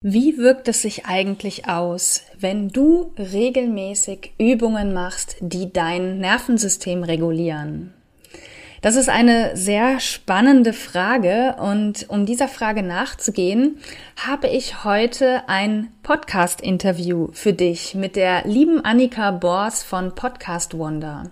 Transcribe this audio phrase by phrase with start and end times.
[0.00, 7.92] Wie wirkt es sich eigentlich aus, wenn du regelmäßig Übungen machst, die dein Nervensystem regulieren?
[8.80, 13.80] Das ist eine sehr spannende Frage und um dieser Frage nachzugehen,
[14.14, 21.24] habe ich heute ein Podcast-Interview für dich mit der lieben Annika Bors von Podcast Wonder.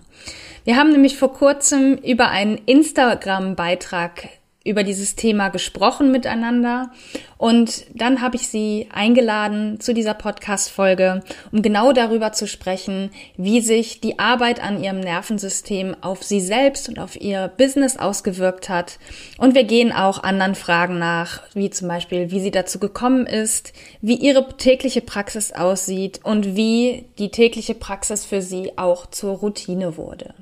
[0.65, 4.27] Wir haben nämlich vor kurzem über einen Instagram-Beitrag
[4.67, 6.91] über dieses Thema gesprochen miteinander
[7.37, 13.61] und dann habe ich sie eingeladen zu dieser Podcast-Folge, um genau darüber zu sprechen, wie
[13.61, 18.97] sich die Arbeit an ihrem Nervensystem auf sie selbst und auf ihr Business ausgewirkt hat.
[19.37, 23.73] Und wir gehen auch anderen Fragen nach, wie zum Beispiel, wie sie dazu gekommen ist,
[24.01, 29.97] wie ihre tägliche Praxis aussieht und wie die tägliche Praxis für sie auch zur Routine
[29.97, 30.33] wurde.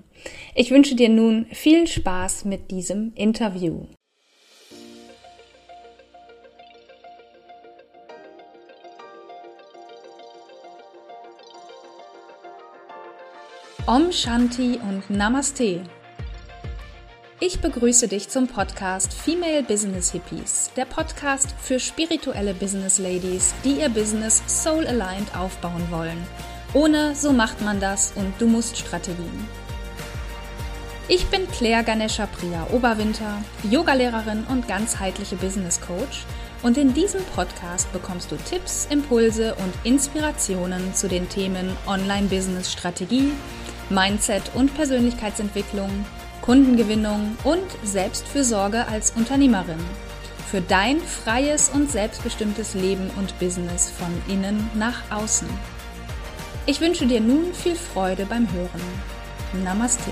[0.56, 3.86] Ich wünsche dir nun viel Spaß mit diesem Interview.
[13.88, 15.84] Om Shanti und Namaste.
[17.40, 23.82] Ich begrüße dich zum Podcast Female Business Hippies, der Podcast für spirituelle Business Ladies, die
[23.82, 26.18] ihr Business soul aligned aufbauen wollen.
[26.74, 29.48] Ohne so macht man das und du musst Strategien.
[31.08, 36.26] Ich bin Claire Ganesha Priya Oberwinter, Yogalehrerin und ganzheitliche Business Coach
[36.64, 42.72] und in diesem Podcast bekommst du Tipps, Impulse und Inspirationen zu den Themen Online Business
[42.72, 43.32] Strategie,
[43.90, 45.90] Mindset und Persönlichkeitsentwicklung,
[46.42, 49.80] Kundengewinnung und Selbstfürsorge als Unternehmerin.
[50.50, 55.48] Für dein freies und selbstbestimmtes Leben und Business von innen nach außen.
[56.66, 58.82] Ich wünsche dir nun viel Freude beim Hören.
[59.64, 60.12] Namaste.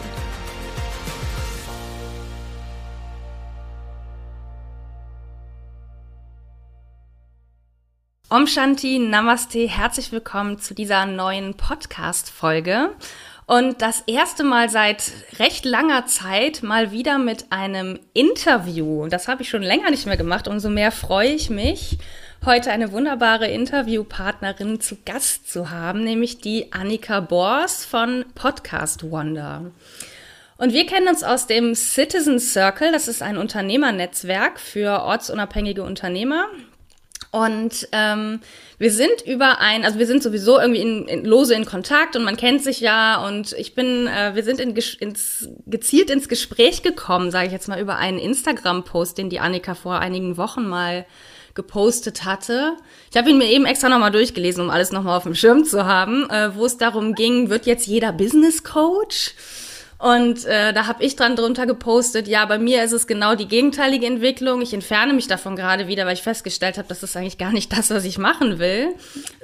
[8.30, 12.90] Om Shanti, Namaste, herzlich willkommen zu dieser neuen Podcast-Folge.
[13.46, 19.08] Und das erste Mal seit recht langer Zeit mal wieder mit einem Interview.
[19.08, 20.48] Das habe ich schon länger nicht mehr gemacht.
[20.48, 21.98] Umso mehr freue ich mich,
[22.46, 29.72] heute eine wunderbare Interviewpartnerin zu Gast zu haben, nämlich die Annika Bors von Podcast Wonder.
[30.58, 32.94] Und wir kennen uns aus dem Citizen Circle.
[32.94, 36.48] Das ist ein Unternehmernetzwerk für ortsunabhängige Unternehmer.
[37.34, 38.42] Und ähm,
[38.78, 42.24] wir sind über ein, also wir sind sowieso irgendwie in, in, lose in Kontakt und
[42.24, 46.84] man kennt sich ja und ich bin, äh, wir sind in, ins, gezielt ins Gespräch
[46.84, 51.08] gekommen, sage ich jetzt mal, über einen Instagram-Post, den die Annika vor einigen Wochen mal
[51.56, 52.78] gepostet hatte.
[53.10, 55.86] Ich habe ihn mir eben extra nochmal durchgelesen, um alles nochmal auf dem Schirm zu
[55.86, 59.34] haben, äh, wo es darum ging, wird jetzt jeder Business Coach?
[60.04, 63.48] Und äh, da habe ich dran drunter gepostet, ja, bei mir ist es genau die
[63.48, 64.62] gegenteilige Entwicklung.
[64.62, 67.72] Ich entferne mich davon gerade wieder, weil ich festgestellt habe, das ist eigentlich gar nicht
[67.72, 68.96] das, was ich machen will,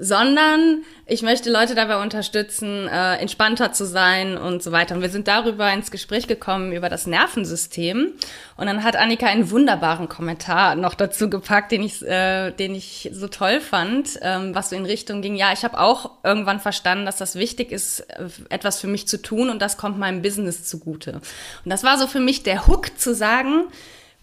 [0.02, 4.96] sondern ich möchte Leute dabei unterstützen, äh, entspannter zu sein und so weiter.
[4.96, 8.14] Und wir sind darüber ins Gespräch gekommen, über das Nervensystem.
[8.58, 13.10] Und dann hat Annika einen wunderbaren Kommentar noch dazu gepackt, den ich, äh, den ich
[13.12, 17.06] so toll fand, ähm, was so in Richtung ging, ja, ich habe auch irgendwann verstanden,
[17.06, 20.66] dass das wichtig ist, äh, etwas für mich zu tun und das kommt meinem Business
[20.66, 21.14] zugute.
[21.14, 23.64] Und das war so für mich der Hook zu sagen,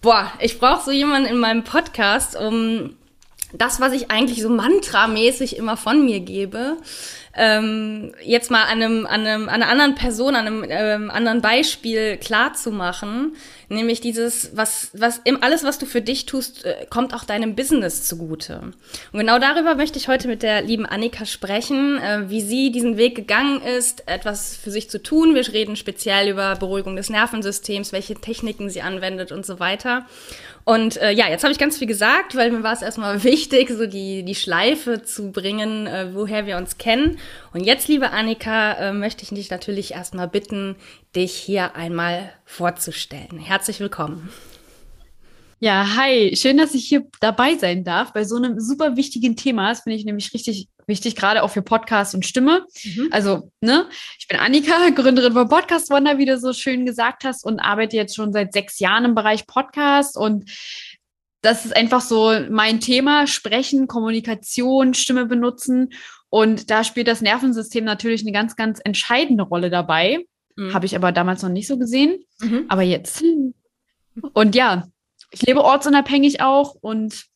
[0.02, 2.96] boah, ich brauche so jemanden in meinem Podcast, um
[3.58, 6.76] das, was ich eigentlich so mantramäßig immer von mir gebe,
[7.36, 11.42] ähm, jetzt mal an, einem, an, einem, an einer anderen Person, an einem ähm, anderen
[11.42, 13.36] Beispiel klar zu machen,
[13.68, 18.04] nämlich dieses, was, was, alles, was du für dich tust, äh, kommt auch deinem Business
[18.08, 18.72] zugute.
[19.12, 22.96] Und genau darüber möchte ich heute mit der lieben Annika sprechen, äh, wie sie diesen
[22.96, 25.34] Weg gegangen ist, etwas für sich zu tun.
[25.34, 30.06] Wir reden speziell über Beruhigung des Nervensystems, welche Techniken sie anwendet und so weiter.
[30.68, 33.70] Und äh, ja, jetzt habe ich ganz viel gesagt, weil mir war es erstmal wichtig,
[33.70, 37.18] so die, die Schleife zu bringen, äh, woher wir uns kennen.
[37.52, 40.76] Und jetzt, liebe Annika, äh, möchte ich dich natürlich erstmal bitten,
[41.14, 43.38] dich hier einmal vorzustellen.
[43.38, 44.30] Herzlich willkommen.
[45.58, 49.70] Ja, hi, schön, dass ich hier dabei sein darf bei so einem super wichtigen Thema.
[49.70, 52.66] Das finde ich nämlich richtig wichtig, gerade auch für Podcast und Stimme.
[52.84, 53.08] Mhm.
[53.10, 53.88] Also, ne,
[54.18, 57.96] ich bin Annika, Gründerin von Podcast Wonder, wie du so schön gesagt hast, und arbeite
[57.96, 60.50] jetzt schon seit sechs Jahren im Bereich Podcast und
[61.42, 65.90] das ist einfach so mein Thema, Sprechen, Kommunikation, Stimme benutzen.
[66.30, 70.24] Und da spielt das Nervensystem natürlich eine ganz, ganz entscheidende Rolle dabei.
[70.56, 70.74] Mhm.
[70.74, 72.18] Habe ich aber damals noch nicht so gesehen.
[72.40, 72.64] Mhm.
[72.68, 73.22] Aber jetzt.
[74.32, 74.88] Und ja,
[75.30, 77.26] ich lebe ortsunabhängig auch und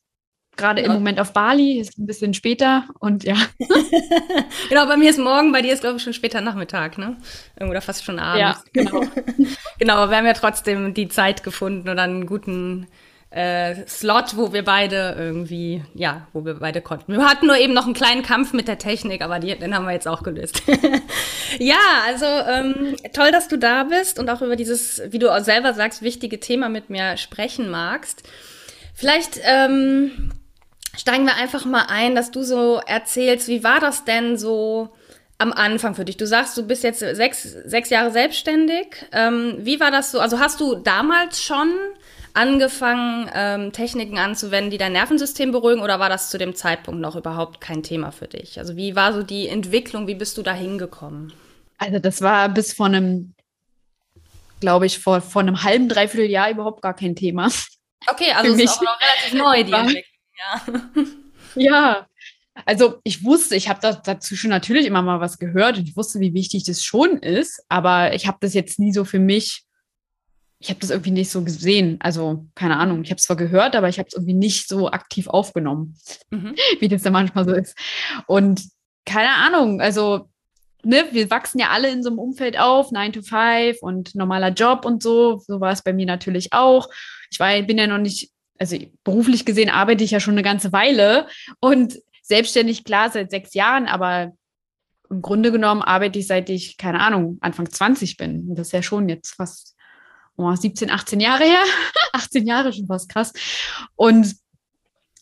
[0.57, 0.89] gerade ja.
[0.89, 3.37] im Moment auf Bali, ist ein bisschen später und ja.
[4.69, 7.17] genau, bei mir ist morgen, bei dir ist glaube ich schon später Nachmittag, ne?
[7.61, 8.65] Oder fast schon abends.
[8.75, 9.05] Ja, genau.
[9.79, 12.87] genau, aber wir haben ja trotzdem die Zeit gefunden und einen guten
[13.31, 17.13] äh, Slot, wo wir beide irgendwie, ja, wo wir beide konnten.
[17.13, 19.85] Wir hatten nur eben noch einen kleinen Kampf mit der Technik, aber die, den haben
[19.85, 20.63] wir jetzt auch gelöst.
[21.59, 25.45] ja, also ähm, toll, dass du da bist und auch über dieses, wie du auch
[25.45, 28.29] selber sagst, wichtige Thema mit mir sprechen magst.
[28.95, 30.33] Vielleicht ähm,
[30.99, 34.91] steigen wir einfach mal ein, dass du so erzählst, wie war das denn so
[35.41, 36.17] am Anfang für dich?
[36.17, 39.07] Du sagst, du bist jetzt sechs, sechs Jahre selbstständig.
[39.13, 40.21] Ähm, wie war das so?
[40.21, 41.73] Also hast du damals schon
[42.35, 47.17] angefangen, ähm, Techniken anzuwenden, die dein Nervensystem beruhigen, oder war das zu dem Zeitpunkt noch
[47.17, 48.59] überhaupt kein Thema für dich?
[48.59, 51.33] Also wie war so die Entwicklung, wie bist du da hingekommen?
[51.79, 53.35] Also das war bis vor einem,
[54.61, 57.51] glaube ich, vor, vor einem halben, dreiviertel Jahr überhaupt gar kein Thema.
[58.09, 60.05] Okay, also es ist auch noch relativ neu, die Entwicklung.
[60.39, 60.63] Ja.
[61.55, 62.07] ja,
[62.67, 65.97] also ich wusste, ich habe da, dazu schon natürlich immer mal was gehört und ich
[65.97, 69.65] wusste, wie wichtig das schon ist, aber ich habe das jetzt nie so für mich
[70.61, 71.97] ich habe das irgendwie nicht so gesehen.
[72.01, 74.91] Also, keine Ahnung, ich habe es zwar gehört, aber ich habe es irgendwie nicht so
[74.91, 75.97] aktiv aufgenommen,
[76.31, 76.55] mhm.
[76.81, 77.77] wie das ja manchmal so ist.
[78.27, 78.63] Und
[79.07, 80.29] keine Ahnung, also,
[80.85, 84.51] ne, wir wachsen ja alle in so einem Umfeld auf, 9 to 5 und normaler
[84.51, 85.39] Job und so.
[85.47, 86.89] So war es bei mir natürlich auch.
[87.31, 90.73] Ich war, bin ja noch nicht, also beruflich gesehen arbeite ich ja schon eine ganze
[90.73, 91.27] Weile
[91.61, 91.99] und
[92.31, 94.33] selbstständig, klar, seit sechs Jahren, aber
[95.11, 98.55] im Grunde genommen arbeite ich seit ich, keine Ahnung, Anfang 20 bin.
[98.55, 99.77] Das ist ja schon jetzt fast
[100.37, 101.65] oh, 17, 18 Jahre her.
[102.13, 103.33] 18 Jahre schon fast krass.
[103.97, 104.37] Und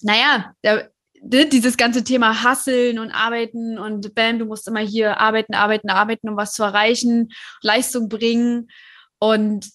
[0.02, 0.90] naja, der,
[1.22, 5.88] ne, dieses ganze Thema Hasseln und Arbeiten und bam, du musst immer hier arbeiten, arbeiten,
[5.88, 7.30] arbeiten, um was zu erreichen,
[7.62, 8.68] Leistung bringen.
[9.18, 9.66] Und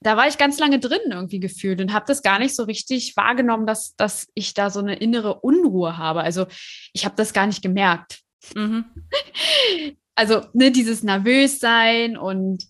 [0.00, 3.16] da war ich ganz lange drin irgendwie gefühlt und habe das gar nicht so richtig
[3.16, 6.22] wahrgenommen, dass, dass ich da so eine innere Unruhe habe.
[6.22, 6.46] Also
[6.92, 8.20] ich habe das gar nicht gemerkt.
[8.54, 8.84] Mhm.
[10.16, 12.64] Also ne, dieses Nervössein und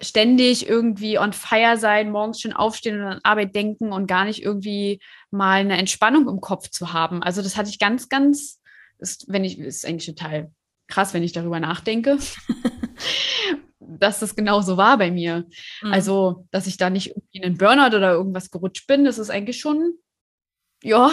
[0.00, 4.42] ständig irgendwie on fire sein, morgens schon aufstehen und an Arbeit denken und gar nicht
[4.42, 5.00] irgendwie
[5.30, 7.22] mal eine Entspannung im Kopf zu haben.
[7.22, 8.60] Also das hatte ich ganz, ganz,
[8.98, 10.50] ist, wenn ich, ist eigentlich total
[10.88, 12.18] krass, wenn ich darüber nachdenke,
[13.98, 15.46] dass das genau so war bei mir.
[15.82, 15.92] Mhm.
[15.92, 19.30] Also, dass ich da nicht irgendwie in einen Burnout oder irgendwas gerutscht bin, das ist
[19.30, 19.94] eigentlich schon,
[20.82, 21.10] ja.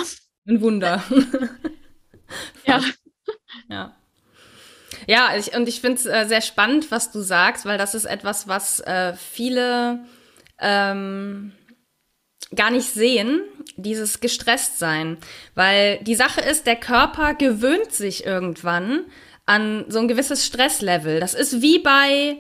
[0.48, 1.04] Ein Wunder.
[2.66, 2.82] ja.
[3.68, 3.96] Ja.
[5.08, 8.06] Ja, ich, und ich finde es äh, sehr spannend, was du sagst, weil das ist
[8.06, 10.06] etwas, was äh, viele
[10.60, 11.52] ähm,
[12.56, 13.42] gar nicht sehen,
[13.76, 15.18] dieses gestresst sein.
[15.56, 19.06] Weil die Sache ist, der Körper gewöhnt sich irgendwann
[19.46, 21.20] an so ein gewisses Stresslevel.
[21.20, 22.38] Das ist wie bei,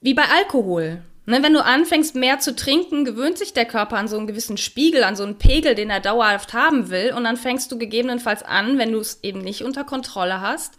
[0.00, 1.02] wie bei Alkohol.
[1.26, 4.56] Ne, wenn du anfängst, mehr zu trinken, gewöhnt sich der Körper an so einen gewissen
[4.56, 7.12] Spiegel, an so einen Pegel, den er dauerhaft haben will.
[7.14, 10.78] Und dann fängst du gegebenenfalls an, wenn du es eben nicht unter Kontrolle hast,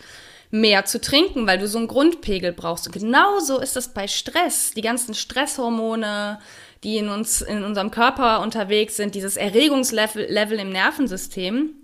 [0.49, 2.87] mehr zu trinken, weil du so einen Grundpegel brauchst.
[2.87, 4.71] Und genauso ist es bei Stress.
[4.71, 6.39] Die ganzen Stresshormone,
[6.83, 11.75] die in uns, in unserem Körper unterwegs sind, dieses Erregungslevel Level im Nervensystem.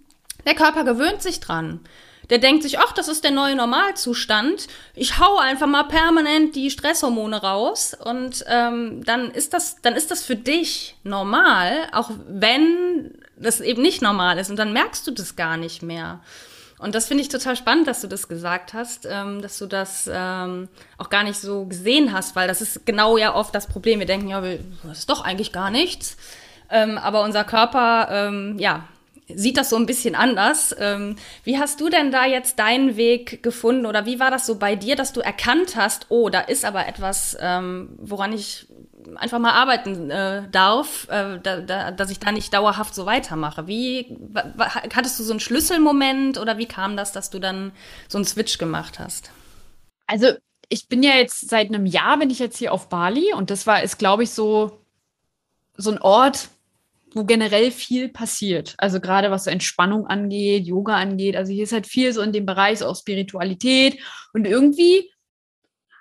[0.48, 1.82] Der Körper gewöhnt sich dran.
[2.30, 4.68] Der denkt sich, ach, das ist der neue Normalzustand.
[4.94, 10.12] Ich hau einfach mal permanent die Stresshormone raus und ähm, dann ist das, dann ist
[10.12, 15.12] das für dich normal, auch wenn das eben nicht normal ist und dann merkst du
[15.12, 16.22] das gar nicht mehr.
[16.78, 20.10] Und das finde ich total spannend, dass du das gesagt hast, ähm, dass du das
[20.12, 20.68] ähm,
[20.98, 24.00] auch gar nicht so gesehen hast, weil das ist genau ja oft das Problem.
[24.00, 24.42] Wir denken, ja,
[24.84, 26.18] das ist doch eigentlich gar nichts.
[26.70, 28.84] Ähm, aber unser Körper, ähm, ja,
[29.34, 30.76] sieht das so ein bisschen anders.
[30.78, 34.58] Ähm, wie hast du denn da jetzt deinen Weg gefunden oder wie war das so
[34.58, 38.68] bei dir, dass du erkannt hast, oh, da ist aber etwas, ähm, woran ich
[39.16, 43.68] einfach mal arbeiten äh, darf, äh, da, da, dass ich da nicht dauerhaft so weitermache.
[43.68, 44.18] Wie
[44.94, 47.72] hattest du so einen Schlüsselmoment oder wie kam das, dass du dann
[48.08, 49.32] so einen Switch gemacht hast?
[50.08, 50.34] Also
[50.70, 53.68] ich bin ja jetzt seit einem Jahr bin ich jetzt hier auf Bali und das
[53.68, 54.80] war ist glaube ich so
[55.78, 56.50] so ein Ort,
[57.16, 58.76] wo generell viel passiert.
[58.78, 61.36] Also gerade was so Entspannung angeht, Yoga angeht.
[61.36, 64.00] Also hier ist halt viel so in dem Bereich so auch Spiritualität
[64.34, 65.10] und irgendwie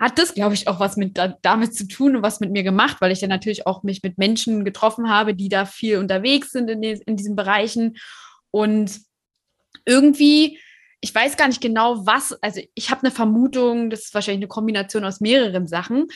[0.00, 2.97] hat das, glaube ich, auch was mit damit zu tun und was mit mir gemacht,
[3.00, 6.68] weil ich ja natürlich auch mich mit Menschen getroffen habe, die da viel unterwegs sind
[6.68, 7.97] in, den, in diesen Bereichen.
[8.50, 9.00] Und
[9.87, 10.59] irgendwie,
[11.04, 14.49] ich weiß gar nicht genau, was, also ich habe eine Vermutung, das ist wahrscheinlich eine
[14.49, 16.06] Kombination aus mehreren Sachen,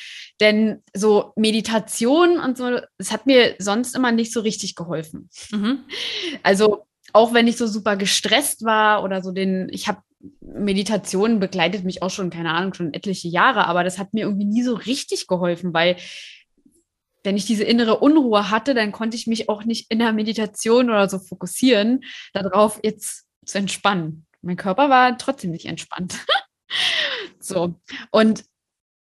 [0.41, 5.29] denn so Meditation und so, das hat mir sonst immer nicht so richtig geholfen.
[5.51, 5.81] Mhm.
[6.43, 10.01] Also auch wenn ich so super gestresst war oder so den, ich habe
[10.41, 14.47] Meditation begleitet mich auch schon, keine Ahnung, schon etliche Jahre, aber das hat mir irgendwie
[14.47, 15.97] nie so richtig geholfen, weil
[17.25, 20.89] wenn ich diese innere Unruhe hatte, dann konnte ich mich auch nicht in der Meditation
[20.89, 24.25] oder so fokussieren, darauf jetzt zu entspannen.
[24.43, 26.19] Mein Körper war trotzdem nicht entspannt.
[27.41, 27.75] so.
[28.11, 28.45] Und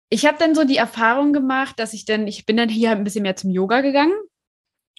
[0.10, 3.03] ich habe dann so die Erfahrung gemacht, dass ich dann, ich bin dann hier ein
[3.03, 4.13] bisschen mehr zum Yoga gegangen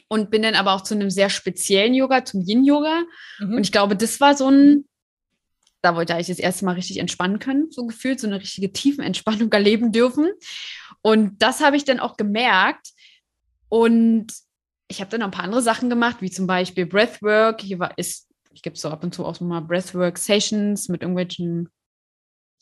[0.09, 3.04] und bin dann aber auch zu einem sehr speziellen Yoga, zum Yin-Yoga.
[3.38, 3.54] Mhm.
[3.54, 4.87] Und ich glaube, das war so ein,
[5.83, 9.52] da wollte ich das erste Mal richtig entspannen können, so gefühlt, so eine richtige Tiefenentspannung
[9.52, 10.31] erleben dürfen.
[11.02, 12.88] Und das habe ich dann auch gemerkt.
[13.69, 14.33] Und
[14.88, 17.61] ich habe dann noch ein paar andere Sachen gemacht, wie zum Beispiel Breathwork.
[17.61, 21.69] Hier war, ist, ich gebe so ab und zu auch mal Breathwork-Sessions mit irgendwelchen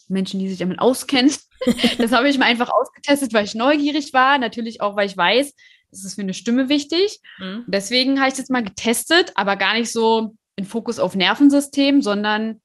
[0.09, 1.33] Menschen, die sich damit auskennen.
[1.99, 4.39] das habe ich mir einfach ausgetestet, weil ich neugierig war.
[4.39, 5.55] Natürlich auch, weil ich weiß,
[5.91, 7.21] das ist für eine Stimme wichtig.
[7.39, 7.65] Mhm.
[7.67, 12.03] Deswegen habe ich es jetzt mal getestet, aber gar nicht so in Fokus auf Nervensystem,
[12.03, 12.61] sondern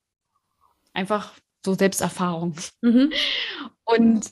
[0.94, 1.34] einfach
[1.66, 2.56] so Selbsterfahrung.
[2.82, 3.12] Mhm.
[3.84, 4.32] Und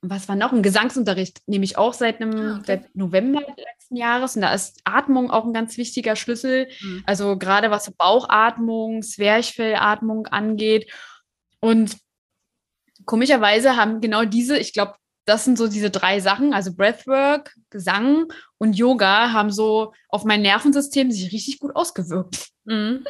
[0.00, 0.52] was war noch?
[0.52, 2.64] Ein Gesangsunterricht nehme ich auch seit, einem, ah, okay.
[2.66, 4.36] seit November letzten Jahres.
[4.36, 6.68] Und da ist Atmung auch ein ganz wichtiger Schlüssel.
[6.80, 7.02] Mhm.
[7.06, 10.92] Also gerade was Bauchatmung, Zwerchfellatmung angeht.
[11.60, 11.96] Und
[13.04, 18.32] komischerweise haben genau diese, ich glaube, das sind so diese drei Sachen, also Breathwork, Gesang
[18.56, 22.48] und Yoga haben so auf mein Nervensystem sich richtig gut ausgewirkt.
[22.64, 23.04] Mhm.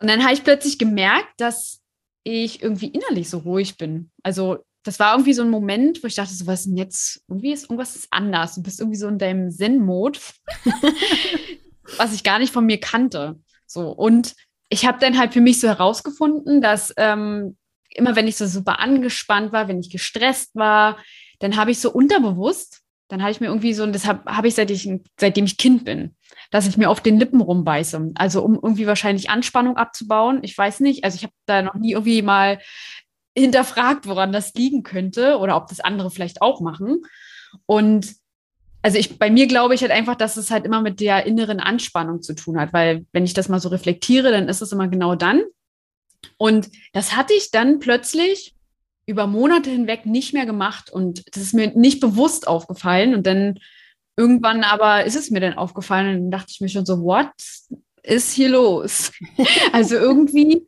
[0.00, 1.80] Und dann habe ich plötzlich gemerkt, dass
[2.24, 4.10] ich irgendwie innerlich so ruhig bin.
[4.22, 7.22] Also das war irgendwie so ein Moment, wo ich dachte, so was ist denn jetzt,
[7.28, 8.54] irgendwie ist irgendwas ist anders.
[8.56, 10.18] Du bist irgendwie so in deinem Zen-Mode,
[11.96, 13.38] was ich gar nicht von mir kannte.
[13.66, 14.34] So und
[14.68, 17.56] ich habe dann halt für mich so herausgefunden, dass ähm,
[17.90, 20.98] immer wenn ich so super angespannt war, wenn ich gestresst war,
[21.40, 24.46] dann habe ich so unterbewusst, dann habe ich mir irgendwie so, und das habe hab
[24.46, 26.16] ich, seit ich seitdem ich Kind bin,
[26.50, 28.12] dass ich mir auf den Lippen rumbeiße.
[28.14, 30.40] Also um irgendwie wahrscheinlich Anspannung abzubauen.
[30.42, 31.04] Ich weiß nicht.
[31.04, 32.58] Also ich habe da noch nie irgendwie mal
[33.36, 37.02] hinterfragt, woran das liegen könnte oder ob das andere vielleicht auch machen.
[37.66, 38.14] Und
[38.82, 41.60] also ich, bei mir glaube ich halt einfach, dass es halt immer mit der inneren
[41.60, 44.88] Anspannung zu tun hat, weil wenn ich das mal so reflektiere, dann ist es immer
[44.88, 45.42] genau dann.
[46.36, 48.54] Und das hatte ich dann plötzlich
[49.06, 53.58] über Monate hinweg nicht mehr gemacht und das ist mir nicht bewusst aufgefallen und dann
[54.16, 57.32] irgendwann aber ist es mir dann aufgefallen und dann dachte ich mir schon so, what
[58.02, 59.12] ist hier los?
[59.72, 60.66] also irgendwie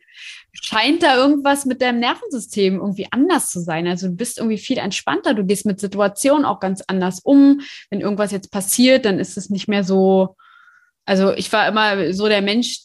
[0.62, 3.86] scheint da irgendwas mit deinem Nervensystem irgendwie anders zu sein.
[3.86, 7.60] Also du bist irgendwie viel entspannter, du gehst mit Situationen auch ganz anders um.
[7.90, 10.36] Wenn irgendwas jetzt passiert, dann ist es nicht mehr so.
[11.04, 12.80] Also ich war immer so der Mensch,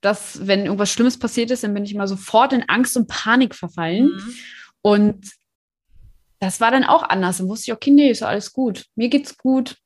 [0.00, 3.54] dass wenn irgendwas Schlimmes passiert ist, dann bin ich immer sofort in Angst und Panik
[3.54, 4.06] verfallen.
[4.06, 4.34] Mhm.
[4.82, 5.32] Und
[6.38, 7.38] das war dann auch anders.
[7.38, 8.84] Dann wusste ich, okay, nee, ist alles gut.
[8.94, 9.76] Mir geht's gut.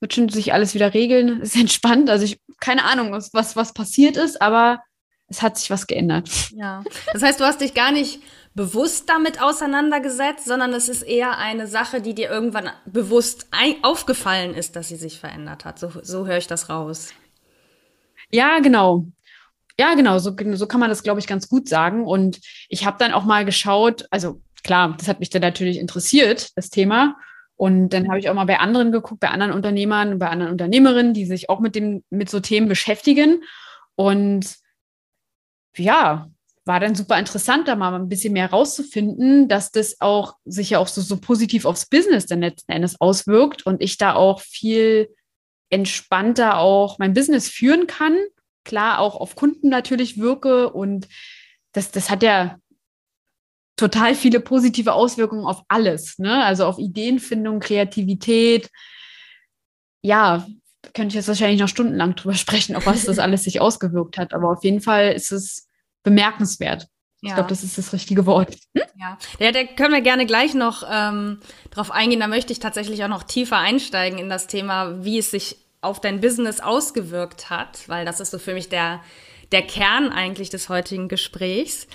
[0.00, 1.40] Wird schon sich alles wieder regeln.
[1.40, 2.10] Ist entspannt.
[2.10, 4.82] Also ich, keine Ahnung, was, was passiert ist, aber
[5.28, 6.30] es hat sich was geändert.
[6.54, 6.84] Ja.
[7.12, 8.20] Das heißt, du hast dich gar nicht
[8.54, 13.48] bewusst damit auseinandergesetzt, sondern es ist eher eine Sache, die dir irgendwann bewusst
[13.82, 15.78] aufgefallen ist, dass sie sich verändert hat.
[15.78, 17.12] So, so höre ich das raus.
[18.30, 19.06] Ja, genau.
[19.78, 22.06] Ja, genau, so, so kann man das, glaube ich, ganz gut sagen.
[22.06, 22.40] Und
[22.70, 26.70] ich habe dann auch mal geschaut, also klar, das hat mich dann natürlich interessiert, das
[26.70, 27.16] Thema.
[27.56, 31.12] Und dann habe ich auch mal bei anderen geguckt, bei anderen Unternehmern, bei anderen Unternehmerinnen,
[31.12, 33.42] die sich auch mit dem, mit so Themen beschäftigen.
[33.96, 34.46] Und
[35.78, 36.28] ja,
[36.64, 40.80] war dann super interessant, da mal ein bisschen mehr rauszufinden, dass das auch sich ja
[40.80, 45.08] auch so, so positiv aufs Business dann letzten Endes auswirkt und ich da auch viel
[45.70, 48.16] entspannter auch mein Business führen kann.
[48.64, 51.06] Klar, auch auf Kunden natürlich wirke und
[51.72, 52.56] das, das hat ja
[53.76, 56.44] total viele positive Auswirkungen auf alles, ne?
[56.44, 58.70] Also auf Ideenfindung, Kreativität.
[60.02, 60.46] Ja,
[60.94, 64.34] könnte ich jetzt wahrscheinlich noch stundenlang drüber sprechen, auf was das alles sich ausgewirkt hat.
[64.34, 65.68] Aber auf jeden Fall ist es
[66.02, 66.88] bemerkenswert.
[67.22, 67.30] Ja.
[67.30, 68.56] Ich glaube, das ist das richtige Wort.
[68.74, 68.82] Hm?
[68.98, 69.18] Ja.
[69.38, 71.40] ja, da können wir gerne gleich noch ähm,
[71.70, 72.20] drauf eingehen.
[72.20, 76.00] Da möchte ich tatsächlich auch noch tiefer einsteigen in das Thema, wie es sich auf
[76.00, 79.00] dein Business ausgewirkt hat, weil das ist so für mich der,
[79.52, 81.86] der Kern eigentlich des heutigen Gesprächs.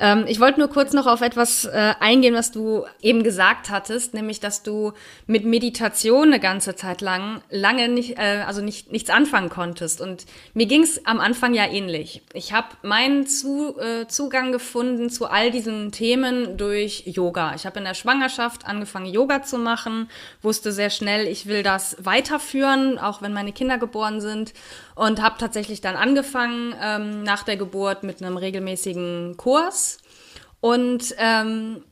[0.00, 4.14] Ähm, ich wollte nur kurz noch auf etwas äh, eingehen, was du eben gesagt hattest,
[4.14, 4.92] nämlich, dass du
[5.26, 10.00] mit Meditation eine ganze Zeit lang lange nicht, äh, also nicht, nichts anfangen konntest.
[10.00, 12.22] Und mir ging es am Anfang ja ähnlich.
[12.32, 17.54] Ich habe meinen zu, äh, Zugang gefunden zu all diesen Themen durch Yoga.
[17.54, 20.08] Ich habe in der Schwangerschaft angefangen, Yoga zu machen,
[20.40, 24.54] wusste sehr schnell, ich will das weiterführen, auch wenn meine Kinder geboren sind
[24.94, 29.89] und habe tatsächlich dann angefangen ähm, nach der Geburt mit einem regelmäßigen Kurs
[30.60, 31.82] und ähm,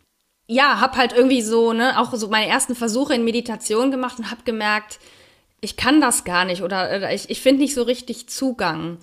[0.46, 4.30] ja, habe halt irgendwie so ne auch so meine ersten Versuche in Meditation gemacht und
[4.30, 4.98] habe gemerkt,
[5.60, 8.98] ich kann das gar nicht oder, oder ich, ich finde nicht so richtig Zugang.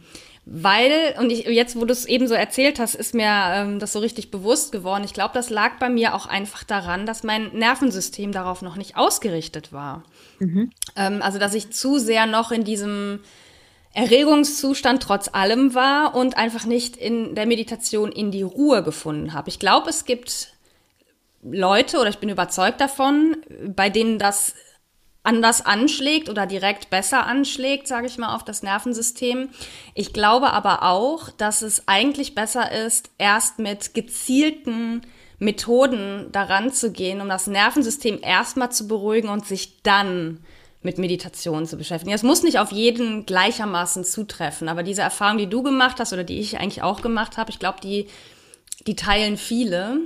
[0.48, 3.94] Weil, und ich, jetzt, wo du es eben so erzählt hast, ist mir ähm, das
[3.94, 5.04] so richtig bewusst geworden.
[5.04, 8.96] Ich glaube, das lag bei mir auch einfach daran, dass mein Nervensystem darauf noch nicht
[8.96, 10.04] ausgerichtet war.
[10.38, 10.70] Mhm.
[10.96, 13.22] Ähm, also, dass ich zu sehr noch in diesem
[13.96, 19.50] Erregungszustand trotz allem war und einfach nicht in der Meditation in die Ruhe gefunden habe.
[19.50, 20.54] Ich glaube, es gibt
[21.42, 23.38] Leute oder ich bin überzeugt davon,
[23.74, 24.54] bei denen das
[25.24, 29.50] anders anschlägt oder direkt besser anschlägt, sage ich mal, auf das Nervensystem.
[29.94, 35.02] Ich glaube aber auch, dass es eigentlich besser ist, erst mit gezielten
[35.40, 40.42] Methoden daran zu gehen, um das Nervensystem erstmal zu beruhigen und sich dann
[40.86, 42.14] mit Meditation zu beschäftigen.
[42.14, 46.24] Es muss nicht auf jeden gleichermaßen zutreffen, aber diese Erfahrung, die du gemacht hast oder
[46.24, 48.08] die ich eigentlich auch gemacht habe, ich glaube, die,
[48.86, 49.98] die teilen viele.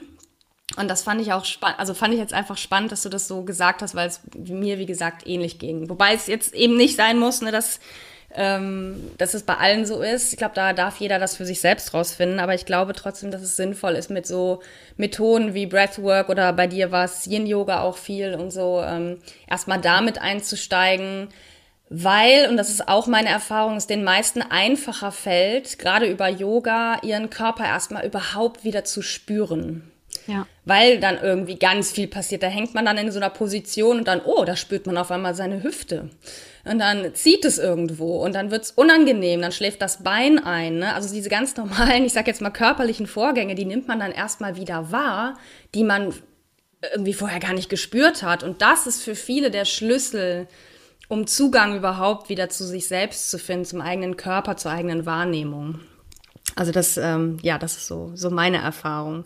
[0.77, 3.27] Und das fand ich auch spannend, also fand ich jetzt einfach spannend, dass du das
[3.27, 5.89] so gesagt hast, weil es mir, wie gesagt, ähnlich ging.
[5.89, 7.79] Wobei es jetzt eben nicht sein muss, ne, dass,
[8.35, 10.31] ähm, dass es bei allen so ist.
[10.31, 13.41] Ich glaube, da darf jeder das für sich selbst rausfinden, aber ich glaube trotzdem, dass
[13.41, 14.61] es sinnvoll ist, mit so
[14.97, 19.17] Methoden wie Breathwork oder bei dir war es Yin-Yoga auch viel und so, ähm,
[19.49, 21.29] erstmal damit einzusteigen,
[21.89, 26.99] weil, und das ist auch meine Erfahrung, es den meisten einfacher fällt, gerade über Yoga,
[27.01, 29.89] ihren Körper erstmal überhaupt wieder zu spüren.
[30.27, 30.45] Ja.
[30.65, 32.43] Weil dann irgendwie ganz viel passiert.
[32.43, 35.11] Da hängt man dann in so einer Position und dann, oh, da spürt man auf
[35.11, 36.09] einmal seine Hüfte.
[36.65, 40.79] Und dann zieht es irgendwo und dann wird's unangenehm, dann schläft das Bein ein.
[40.79, 40.93] Ne?
[40.93, 44.55] Also diese ganz normalen, ich sag jetzt mal körperlichen Vorgänge, die nimmt man dann erstmal
[44.55, 45.37] wieder wahr,
[45.73, 46.13] die man
[46.93, 48.43] irgendwie vorher gar nicht gespürt hat.
[48.43, 50.47] Und das ist für viele der Schlüssel,
[51.07, 55.79] um Zugang überhaupt wieder zu sich selbst zu finden, zum eigenen Körper, zur eigenen Wahrnehmung.
[56.55, 59.25] Also das, ähm, ja, das ist so, so meine Erfahrung.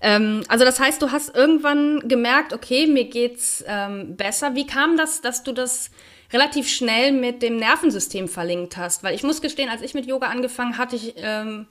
[0.00, 4.54] Ähm, also das heißt, du hast irgendwann gemerkt, okay, mir geht's ähm, besser.
[4.54, 5.90] Wie kam das, dass du das
[6.32, 9.02] relativ schnell mit dem Nervensystem verlinkt hast?
[9.02, 11.66] Weil ich muss gestehen, als ich mit Yoga angefangen hatte, ich, ähm,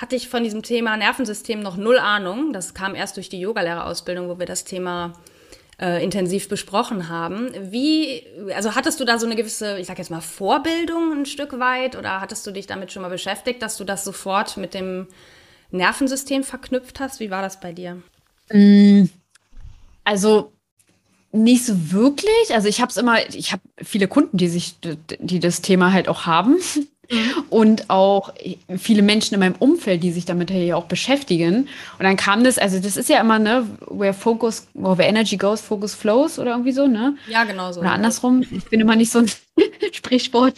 [0.00, 2.52] hatte ich von diesem Thema Nervensystem noch null Ahnung.
[2.52, 5.12] Das kam erst durch die Yogalehrerausbildung, wo wir das Thema
[5.82, 7.50] äh, intensiv besprochen haben.
[7.72, 8.22] Wie,
[8.54, 11.96] also hattest du da so eine gewisse, ich sag jetzt mal, Vorbildung ein Stück weit
[11.96, 15.08] oder hattest du dich damit schon mal beschäftigt, dass du das sofort mit dem
[15.72, 17.18] Nervensystem verknüpft hast?
[17.18, 18.00] Wie war das bei dir?
[18.52, 19.06] Mm,
[20.04, 20.52] also
[21.32, 22.54] nicht so wirklich.
[22.54, 24.76] Also ich habe es immer, ich habe viele Kunden, die sich,
[25.18, 26.58] die das Thema halt auch haben.
[27.10, 27.44] Mhm.
[27.50, 28.32] Und auch
[28.78, 31.68] viele Menschen in meinem Umfeld, die sich damit ja auch beschäftigen.
[31.98, 35.60] Und dann kam das, also das ist ja immer, ne, where focus, where energy goes,
[35.60, 37.16] focus flows oder irgendwie so, ne?
[37.26, 37.80] Ja, genau so.
[37.80, 38.42] Oder andersrum.
[38.50, 39.30] Ich bin immer nicht so ein
[39.92, 40.54] Sprichwort.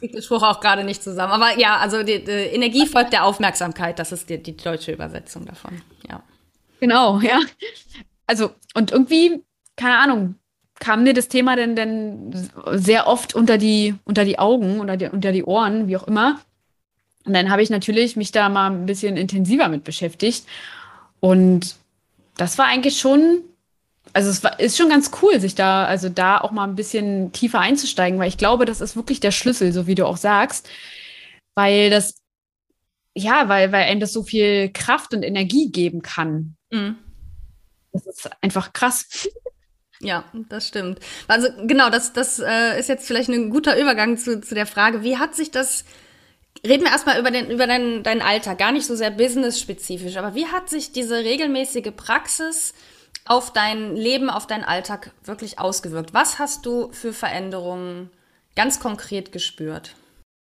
[0.00, 1.32] Ich den Spruch auch gerade nicht zusammen.
[1.32, 3.98] Aber ja, also die, die Energie folgt der Aufmerksamkeit.
[3.98, 5.82] Das ist die, die deutsche Übersetzung davon.
[6.08, 6.22] Ja.
[6.80, 7.40] Genau, ja.
[8.26, 9.42] Also, und irgendwie,
[9.76, 10.36] keine Ahnung,
[10.80, 15.06] kam mir das Thema denn, denn sehr oft unter die, unter die Augen oder die,
[15.06, 16.40] unter die Ohren, wie auch immer.
[17.24, 20.46] Und dann habe ich natürlich mich da mal ein bisschen intensiver mit beschäftigt.
[21.20, 21.76] Und
[22.36, 23.42] das war eigentlich schon,
[24.14, 27.30] also es war, ist schon ganz cool, sich da, also da auch mal ein bisschen
[27.32, 30.68] tiefer einzusteigen, weil ich glaube, das ist wirklich der Schlüssel, so wie du auch sagst.
[31.54, 32.14] Weil das,
[33.14, 36.56] ja, weil, weil einem das so viel Kraft und Energie geben kann.
[36.70, 36.96] Mhm.
[37.92, 39.28] Das ist einfach krass.
[40.02, 40.98] Ja, das stimmt.
[41.28, 45.02] Also genau, das, das äh, ist jetzt vielleicht ein guter Übergang zu, zu der Frage,
[45.02, 45.84] wie hat sich das,
[46.66, 50.34] reden wir erstmal über, den, über deinen, deinen Alltag, gar nicht so sehr business-spezifisch, aber
[50.34, 52.72] wie hat sich diese regelmäßige Praxis
[53.26, 56.14] auf dein Leben, auf deinen Alltag wirklich ausgewirkt?
[56.14, 58.10] Was hast du für Veränderungen
[58.56, 59.94] ganz konkret gespürt?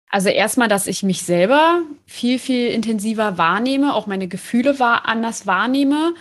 [0.10, 5.47] Also erstmal, dass ich mich selber viel, viel intensiver wahrnehme, auch meine Gefühle war anders
[5.47, 6.13] wahrnehme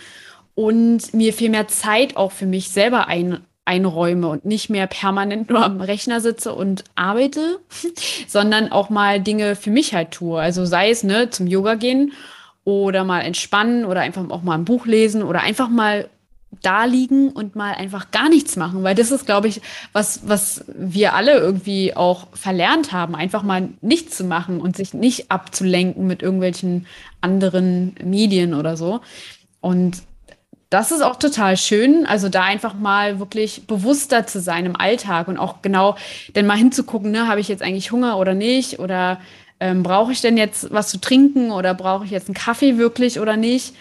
[0.57, 5.51] und mir viel mehr Zeit auch für mich selber ein, einräume und nicht mehr permanent
[5.51, 7.59] nur am Rechner sitze und arbeite,
[8.27, 10.41] sondern auch mal Dinge für mich halt tue.
[10.41, 12.11] Also sei es ne, zum Yoga gehen
[12.63, 16.09] oder mal entspannen oder einfach auch mal ein Buch lesen oder einfach mal
[16.63, 19.61] da liegen und mal einfach gar nichts machen, weil das ist, glaube ich,
[19.93, 24.95] was, was wir alle irgendwie auch verlernt haben, einfach mal nichts zu machen und sich
[24.95, 26.87] nicht abzulenken mit irgendwelchen
[27.21, 29.01] anderen Medien oder so.
[29.61, 30.01] Und
[30.69, 32.05] das ist auch total schön.
[32.05, 35.95] Also da einfach mal wirklich bewusster zu sein im Alltag und auch genau
[36.35, 38.79] denn mal hinzugucken, ne, habe ich jetzt eigentlich Hunger oder nicht?
[38.79, 39.19] Oder
[39.59, 43.19] ähm, brauche ich denn jetzt was zu trinken oder brauche ich jetzt einen Kaffee wirklich
[43.19, 43.75] oder nicht?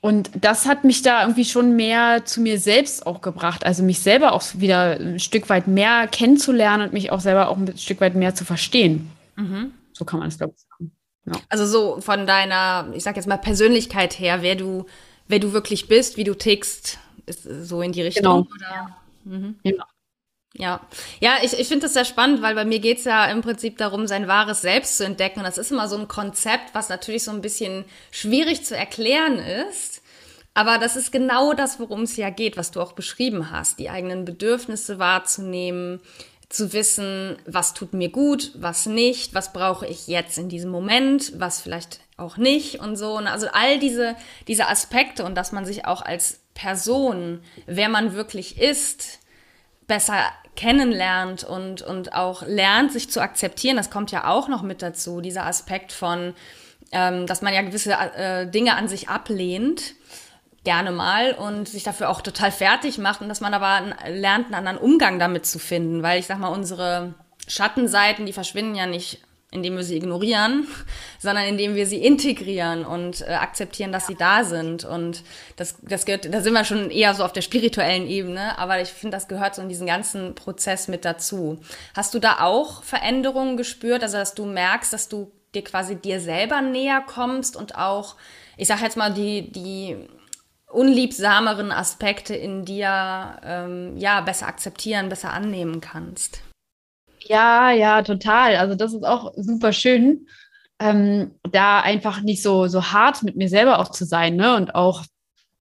[0.00, 3.64] Und das hat mich da irgendwie schon mehr zu mir selbst auch gebracht.
[3.64, 7.56] Also mich selber auch wieder ein Stück weit mehr kennenzulernen und mich auch selber auch
[7.56, 9.08] ein Stück weit mehr zu verstehen.
[9.36, 9.72] Mhm.
[9.92, 10.90] So kann man es, glaube ich, sagen.
[11.26, 11.40] Ja.
[11.48, 14.86] Also so von deiner, ich sag jetzt mal, Persönlichkeit her, wer du
[15.32, 18.22] wer du wirklich bist, wie du tickst, ist so in die Richtung.
[18.22, 18.46] Genau.
[18.54, 18.96] Oder?
[19.24, 19.56] Mhm.
[19.64, 19.84] Genau.
[20.54, 20.86] Ja,
[21.20, 23.78] ja, ich, ich finde das sehr spannend, weil bei mir geht es ja im Prinzip
[23.78, 25.40] darum, sein wahres Selbst zu entdecken.
[25.40, 29.38] Und das ist immer so ein Konzept, was natürlich so ein bisschen schwierig zu erklären
[29.38, 30.02] ist.
[30.52, 33.78] Aber das ist genau das, worum es ja geht, was du auch beschrieben hast.
[33.78, 36.00] Die eigenen Bedürfnisse wahrzunehmen,
[36.50, 41.32] zu wissen, was tut mir gut, was nicht, was brauche ich jetzt in diesem Moment,
[41.40, 43.16] was vielleicht auch nicht und so.
[43.16, 44.16] Und also all diese,
[44.48, 49.20] diese Aspekte und dass man sich auch als Person, wer man wirklich ist,
[49.86, 50.16] besser
[50.54, 55.20] kennenlernt und, und auch lernt, sich zu akzeptieren, das kommt ja auch noch mit dazu,
[55.20, 56.34] dieser Aspekt von,
[56.92, 59.94] ähm, dass man ja gewisse äh, Dinge an sich ablehnt,
[60.64, 64.54] gerne mal, und sich dafür auch total fertig macht und dass man aber lernt, einen
[64.54, 67.14] anderen Umgang damit zu finden, weil ich sag mal, unsere
[67.48, 69.22] Schattenseiten, die verschwinden ja nicht
[69.52, 70.66] indem wir sie ignorieren,
[71.18, 74.84] sondern indem wir sie integrieren und äh, akzeptieren, dass sie da sind.
[74.84, 75.22] Und
[75.56, 78.88] das, das gehört, da sind wir schon eher so auf der spirituellen Ebene, aber ich
[78.88, 81.60] finde, das gehört so in diesen ganzen Prozess mit dazu.
[81.94, 86.18] Hast du da auch Veränderungen gespürt, also dass du merkst, dass du dir quasi dir
[86.18, 88.16] selber näher kommst und auch,
[88.56, 90.08] ich sag jetzt mal, die, die
[90.72, 96.40] unliebsameren Aspekte in dir ähm, ja besser akzeptieren, besser annehmen kannst?
[97.28, 98.56] Ja, ja, total.
[98.56, 100.26] Also das ist auch super schön,
[100.78, 104.56] ähm, da einfach nicht so, so hart mit mir selber auch zu sein, ne?
[104.56, 105.04] Und auch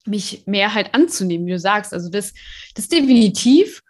[0.05, 1.93] mich mehr halt anzunehmen, wie du sagst.
[1.93, 2.33] Also das,
[2.75, 3.83] das definitiv.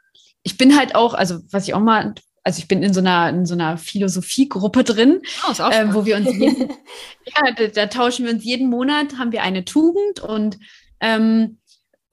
[0.43, 3.29] Ich bin halt auch, also was ich auch mal, also ich bin in so einer,
[3.29, 6.69] in so einer Philosophiegruppe drin, oh, ähm, wo wir uns jeden,
[7.25, 10.57] ja, da, da, tauschen wir uns jeden Monat, haben wir eine Tugend und
[10.99, 11.59] ähm,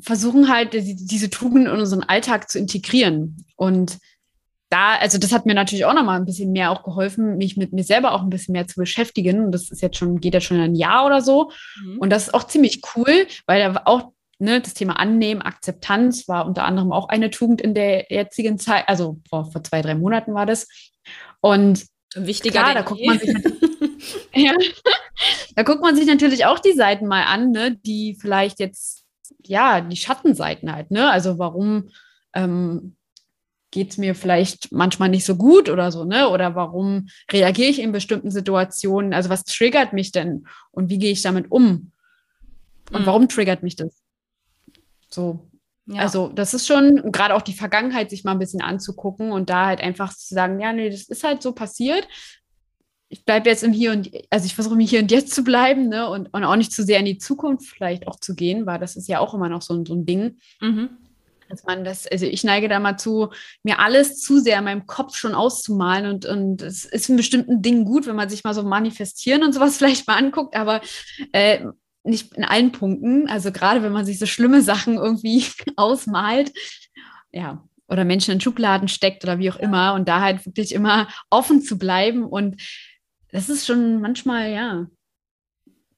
[0.01, 3.45] versuchen halt diese Tugend in unseren Alltag zu integrieren.
[3.57, 3.99] Und
[4.71, 7.73] da, also das hat mir natürlich auch nochmal ein bisschen mehr auch geholfen, mich mit
[7.73, 9.47] mir selber auch ein bisschen mehr zu beschäftigen.
[9.47, 11.51] Und das ist jetzt schon, geht ja schon ein Jahr oder so.
[11.83, 11.99] Mhm.
[11.99, 16.47] Und das ist auch ziemlich cool, weil da auch ne, das Thema Annehmen, Akzeptanz war
[16.47, 20.35] unter anderem auch eine Tugend in der jetzigen Zeit, also vor, vor zwei, drei Monaten
[20.35, 20.69] war das.
[21.41, 23.35] Und Wichtiger klar, da guckt man sich
[24.35, 24.53] ja,
[25.57, 29.05] da guckt man sich natürlich auch die Seiten mal an, ne, die vielleicht jetzt,
[29.45, 31.11] ja, die Schattenseiten halt, ne?
[31.11, 31.91] Also warum
[32.35, 32.97] ähm,
[33.71, 36.29] geht es mir vielleicht manchmal nicht so gut oder so, ne?
[36.29, 39.13] Oder warum reagiere ich in bestimmten Situationen?
[39.13, 41.93] Also was triggert mich denn und wie gehe ich damit um?
[42.93, 43.07] Und mhm.
[43.07, 44.03] warum triggert mich das?
[45.11, 45.51] So.
[45.87, 46.03] Ja.
[46.03, 49.67] Also, das ist schon, gerade auch die Vergangenheit sich mal ein bisschen anzugucken und da
[49.67, 52.07] halt einfach zu sagen, ja, nee, das ist halt so passiert.
[53.09, 55.89] Ich bleibe jetzt im Hier und, also ich versuche mich hier und jetzt zu bleiben,
[55.89, 58.79] ne, und, und auch nicht zu sehr in die Zukunft vielleicht auch zu gehen, weil
[58.79, 60.37] das ist ja auch immer noch so, so ein Ding.
[60.61, 60.91] Mhm
[61.49, 63.31] dass man das, also ich neige da mal zu,
[63.63, 67.63] mir alles zu sehr in meinem Kopf schon auszumalen und, und es ist in bestimmten
[67.63, 70.81] Dingen gut, wenn man sich mal so manifestieren und sowas vielleicht mal anguckt, aber
[71.33, 71.65] äh,
[72.05, 73.29] nicht in allen Punkten.
[73.29, 75.45] Also gerade wenn man sich so schlimme Sachen irgendwie
[75.77, 76.53] ausmalt,
[77.33, 81.09] ja, oder Menschen in Schubladen steckt oder wie auch immer und da halt wirklich immer
[81.31, 82.61] offen zu bleiben und
[83.31, 84.87] das ist schon manchmal, ja,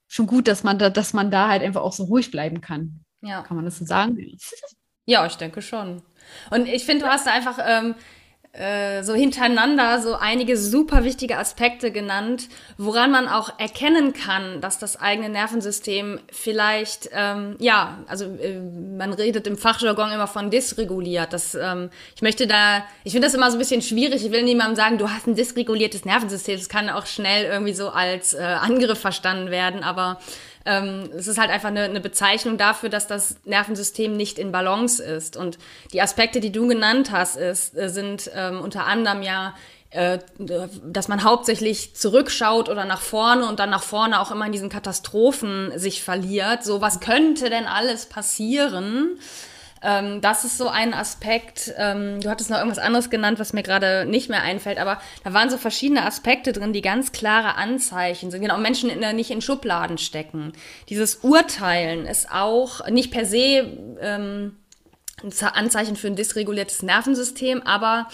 [0.09, 3.05] schon gut, dass man da, dass man da halt einfach auch so ruhig bleiben kann.
[3.23, 3.43] Ja.
[3.43, 4.17] Kann man das so sagen?
[5.07, 6.03] Ja, ich denke schon.
[6.51, 7.95] Und ich finde, du hast einfach ähm,
[8.53, 14.79] äh, so hintereinander so einige super wichtige Aspekte genannt, woran man auch erkennen kann, dass
[14.81, 21.33] das eigene Nervensystem vielleicht, ähm, ja, also äh, man redet im Fachjargon immer von dysreguliert.
[21.33, 24.25] Das, ähm, ich möchte da, ich finde das immer so ein bisschen schwierig.
[24.25, 26.59] Ich will niemandem sagen, du hast ein dysreguliertes Nervensystem.
[26.59, 30.19] Das kann auch schnell irgendwie so als äh, Angriff verstanden werden, aber
[30.65, 35.03] ähm, es ist halt einfach eine, eine Bezeichnung dafür, dass das Nervensystem nicht in Balance
[35.03, 35.37] ist.
[35.37, 35.59] Und
[35.93, 39.55] die Aspekte, die du genannt hast, ist, äh, sind ähm, unter anderem ja
[39.93, 44.53] äh, dass man hauptsächlich zurückschaut oder nach vorne und dann nach vorne auch immer in
[44.53, 46.63] diesen Katastrophen sich verliert.
[46.63, 49.19] So, was könnte denn alles passieren?
[49.83, 51.73] Ähm, das ist so ein Aspekt.
[51.77, 55.33] Ähm, du hattest noch irgendwas anderes genannt, was mir gerade nicht mehr einfällt, aber da
[55.33, 58.43] waren so verschiedene Aspekte drin, die ganz klare Anzeichen sind.
[58.43, 60.53] Genau, Menschen in, nicht in Schubladen stecken.
[60.89, 63.67] Dieses Urteilen ist auch nicht per se
[64.01, 64.57] ähm,
[65.23, 68.09] ein Anzeichen für ein dysreguliertes Nervensystem, aber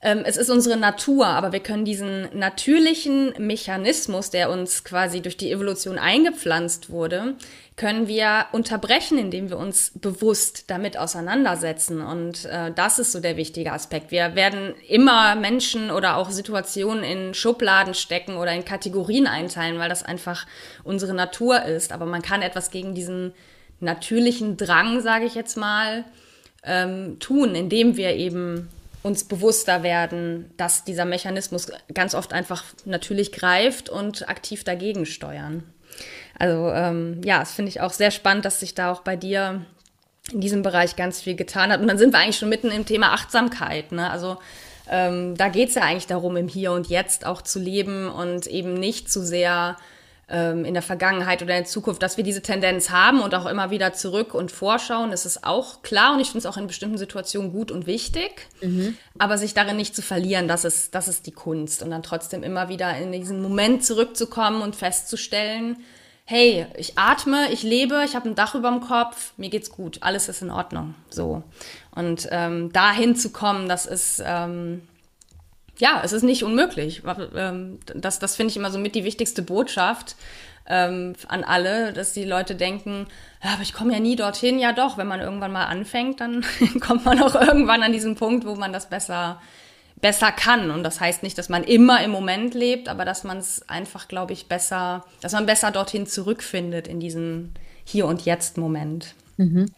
[0.00, 5.50] es ist unsere Natur, aber wir können diesen natürlichen Mechanismus, der uns quasi durch die
[5.50, 7.34] Evolution eingepflanzt wurde,
[7.74, 12.00] können wir unterbrechen, indem wir uns bewusst damit auseinandersetzen.
[12.00, 14.12] Und äh, das ist so der wichtige Aspekt.
[14.12, 19.88] Wir werden immer Menschen oder auch Situationen in Schubladen stecken oder in Kategorien einteilen, weil
[19.88, 20.46] das einfach
[20.84, 21.90] unsere Natur ist.
[21.90, 23.32] Aber man kann etwas gegen diesen
[23.80, 26.04] natürlichen Drang, sage ich jetzt mal,
[26.64, 28.68] ähm, tun, indem wir eben
[29.02, 35.62] uns bewusster werden, dass dieser Mechanismus ganz oft einfach natürlich greift und aktiv dagegen steuern.
[36.38, 39.64] Also ähm, ja, das finde ich auch sehr spannend, dass sich da auch bei dir
[40.32, 41.80] in diesem Bereich ganz viel getan hat.
[41.80, 43.92] Und dann sind wir eigentlich schon mitten im Thema Achtsamkeit.
[43.92, 44.10] Ne?
[44.10, 44.38] Also
[44.90, 48.46] ähm, da geht es ja eigentlich darum, im Hier und Jetzt auch zu leben und
[48.46, 49.76] eben nicht zu sehr
[50.30, 53.46] ähm, in der Vergangenheit oder in der Zukunft, dass wir diese Tendenz haben und auch
[53.46, 56.66] immer wieder zurück und vorschauen, das ist auch klar und ich finde es auch in
[56.66, 58.46] bestimmten Situationen gut und wichtig.
[58.60, 58.96] Mhm.
[59.18, 61.82] Aber sich darin nicht zu verlieren, das ist, das ist die Kunst.
[61.82, 65.78] Und dann trotzdem immer wieder in diesen Moment zurückzukommen und festzustellen,
[66.24, 69.98] hey, ich atme, ich lebe, ich habe ein Dach über dem Kopf, mir geht's gut,
[70.02, 70.94] alles ist in Ordnung.
[71.08, 71.42] So.
[71.94, 74.82] Und ähm, dahin zu kommen, das ist, ähm,
[75.78, 77.02] ja, es ist nicht unmöglich.
[77.34, 80.16] Ähm, das, das finde ich immer so mit die wichtigste Botschaft
[80.66, 83.06] ähm, an alle, dass die Leute denken,
[83.42, 84.58] ja, aber ich komme ja nie dorthin.
[84.58, 86.44] Ja doch, wenn man irgendwann mal anfängt, dann
[86.80, 89.40] kommt man auch irgendwann an diesen Punkt, wo man das besser
[90.00, 90.70] besser kann.
[90.70, 94.08] Und das heißt nicht, dass man immer im Moment lebt, aber dass man es einfach,
[94.08, 99.14] glaube ich, besser, dass man besser dorthin zurückfindet in diesen Hier- und Jetzt-Moment.
[99.36, 99.72] Mhm.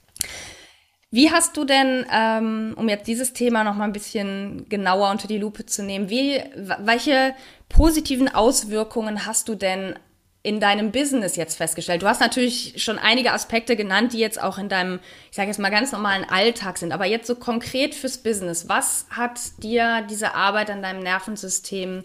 [1.12, 5.26] Wie hast du denn, ähm, um jetzt dieses Thema noch mal ein bisschen genauer unter
[5.26, 7.34] die Lupe zu nehmen, wie, welche
[7.68, 9.98] positiven Auswirkungen hast du denn
[10.44, 12.02] in deinem Business jetzt festgestellt?
[12.02, 15.58] Du hast natürlich schon einige Aspekte genannt, die jetzt auch in deinem, ich sage jetzt
[15.58, 20.36] mal ganz normalen Alltag sind, aber jetzt so konkret fürs Business, was hat dir diese
[20.36, 22.04] Arbeit an deinem Nervensystem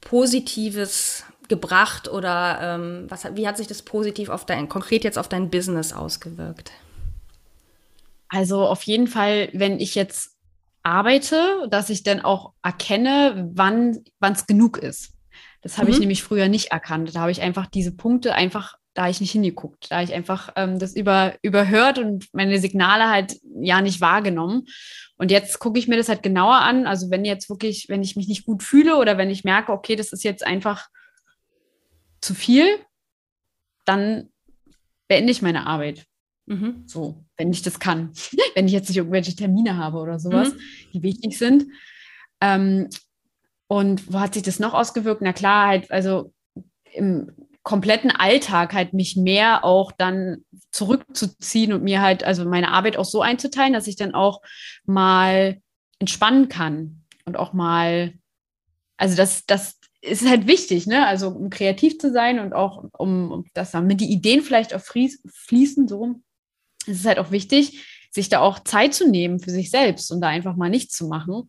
[0.00, 5.28] Positives gebracht oder ähm, was, wie hat sich das positiv auf dein, konkret jetzt auf
[5.28, 6.70] dein Business ausgewirkt?
[8.28, 10.34] Also auf jeden Fall, wenn ich jetzt
[10.82, 15.14] arbeite, dass ich dann auch erkenne, wann es genug ist.
[15.62, 15.94] Das habe mhm.
[15.94, 17.16] ich nämlich früher nicht erkannt.
[17.16, 19.90] Da habe ich einfach diese Punkte einfach, da habe ich nicht hingeguckt.
[19.90, 24.66] Da habe ich einfach ähm, das über, überhört und meine Signale halt ja nicht wahrgenommen.
[25.16, 26.86] Und jetzt gucke ich mir das halt genauer an.
[26.86, 29.96] Also wenn jetzt wirklich, wenn ich mich nicht gut fühle oder wenn ich merke, okay,
[29.96, 30.88] das ist jetzt einfach
[32.20, 32.66] zu viel,
[33.86, 34.28] dann
[35.08, 36.04] beende ich meine Arbeit.
[36.44, 36.82] Mhm.
[36.86, 38.12] So, wenn ich das kann.
[38.54, 40.58] wenn ich jetzt nicht irgendwelche Termine habe oder sowas, mhm.
[40.92, 41.66] die wichtig sind.
[42.40, 42.88] Ähm,
[43.66, 45.22] und wo hat sich das noch ausgewirkt?
[45.22, 46.32] Na klar, halt, also
[46.92, 47.30] im
[47.62, 53.06] kompletten Alltag halt mich mehr auch dann zurückzuziehen und mir halt, also meine Arbeit auch
[53.06, 54.42] so einzuteilen, dass ich dann auch
[54.84, 55.60] mal
[55.98, 58.12] entspannen kann und auch mal,
[58.98, 61.06] also das, das ist halt wichtig, ne?
[61.06, 64.82] Also um kreativ zu sein und auch um, um das damit die Ideen vielleicht auch
[64.82, 66.16] fließen, so
[66.86, 70.20] es ist halt auch wichtig, sich da auch Zeit zu nehmen für sich selbst und
[70.20, 71.46] da einfach mal nichts zu machen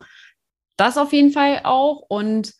[0.76, 2.02] das auf jeden Fall auch.
[2.08, 2.54] Und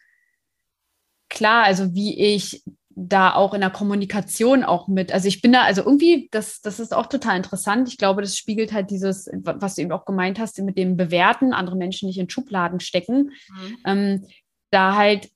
[1.29, 2.62] klar, also wie ich
[2.99, 6.81] da auch in der Kommunikation auch mit, also ich bin da, also irgendwie, das, das
[6.81, 7.89] ist auch total interessant.
[7.89, 11.53] Ich glaube, das spiegelt halt dieses, was du eben auch gemeint hast, mit dem Bewerten,
[11.53, 13.33] andere Menschen nicht in Schubladen stecken.
[13.49, 13.77] Mhm.
[13.85, 14.27] Ähm,
[14.71, 15.29] da halt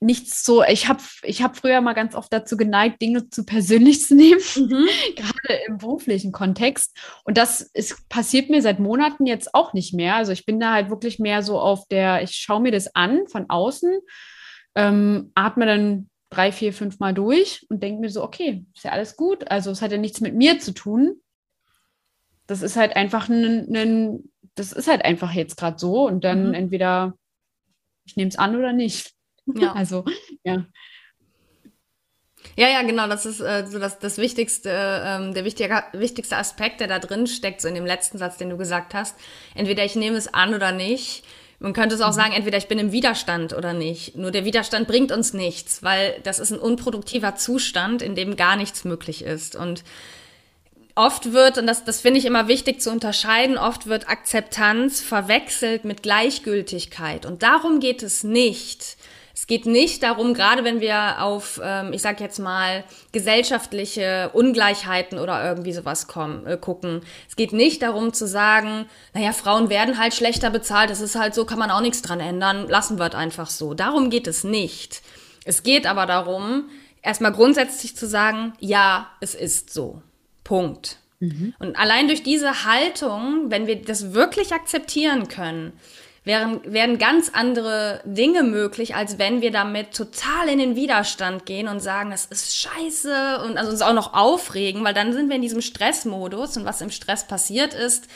[0.00, 4.02] nichts so, ich habe ich hab früher mal ganz oft dazu geneigt, Dinge zu persönlich
[4.02, 4.86] zu nehmen, mhm.
[5.16, 6.96] gerade im beruflichen Kontext.
[7.24, 10.16] Und das ist, passiert mir seit Monaten jetzt auch nicht mehr.
[10.16, 13.26] Also ich bin da halt wirklich mehr so auf der, ich schaue mir das an
[13.28, 14.00] von außen,
[14.74, 18.90] ähm, atme dann drei, vier, fünf Mal durch und denke mir so, okay, ist ja
[18.90, 19.50] alles gut.
[19.50, 21.16] Also es hat ja nichts mit mir zu tun.
[22.46, 26.48] Das ist halt einfach ein, ein das ist halt einfach jetzt gerade so und dann
[26.48, 26.54] mhm.
[26.54, 27.14] entweder
[28.04, 29.15] ich nehme es an oder nicht.
[29.46, 29.72] Ja.
[29.76, 30.04] Also,
[30.44, 30.66] ja.
[32.56, 36.80] Ja, ja, genau, das ist äh, so das, das wichtigste, ähm, der wichtige, wichtigste Aspekt,
[36.80, 39.16] der da drin steckt, so in dem letzten Satz, den du gesagt hast.
[39.54, 41.24] Entweder ich nehme es an oder nicht.
[41.58, 42.14] Man könnte es auch mhm.
[42.14, 44.16] sagen, entweder ich bin im Widerstand oder nicht.
[44.16, 48.56] Nur der Widerstand bringt uns nichts, weil das ist ein unproduktiver Zustand, in dem gar
[48.56, 49.56] nichts möglich ist.
[49.56, 49.82] Und
[50.94, 55.84] oft wird, und das, das finde ich immer wichtig zu unterscheiden, oft wird Akzeptanz verwechselt
[55.84, 57.26] mit Gleichgültigkeit.
[57.26, 58.95] Und darum geht es nicht.
[59.36, 65.18] Es geht nicht darum, gerade wenn wir auf, ähm, ich sag jetzt mal, gesellschaftliche Ungleichheiten
[65.18, 67.02] oder irgendwie sowas kommen, äh, gucken.
[67.28, 71.34] Es geht nicht darum zu sagen, naja, Frauen werden halt schlechter bezahlt, das ist halt
[71.34, 73.74] so, kann man auch nichts dran ändern, lassen wir es einfach so.
[73.74, 75.02] Darum geht es nicht.
[75.44, 76.70] Es geht aber darum,
[77.02, 80.00] erstmal grundsätzlich zu sagen, ja, es ist so.
[80.44, 80.96] Punkt.
[81.20, 81.52] Mhm.
[81.58, 85.74] Und allein durch diese Haltung, wenn wir das wirklich akzeptieren können,
[86.26, 91.68] wären, werden ganz andere Dinge möglich, als wenn wir damit total in den Widerstand gehen
[91.68, 95.36] und sagen, das ist scheiße und also uns auch noch aufregen, weil dann sind wir
[95.36, 98.08] in diesem Stressmodus und was im Stress passiert ist,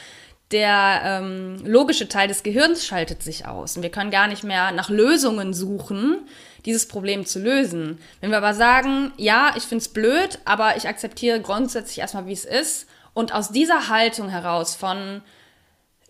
[0.51, 4.73] der ähm, logische Teil des Gehirns schaltet sich aus und wir können gar nicht mehr
[4.73, 6.19] nach Lösungen suchen,
[6.67, 8.01] dieses Problem zu lösen.
[8.21, 12.45] Wenn wir aber sagen, ja, ich find's blöd, aber ich akzeptiere grundsätzlich erstmal, wie es
[12.45, 15.23] ist und aus dieser Haltung heraus von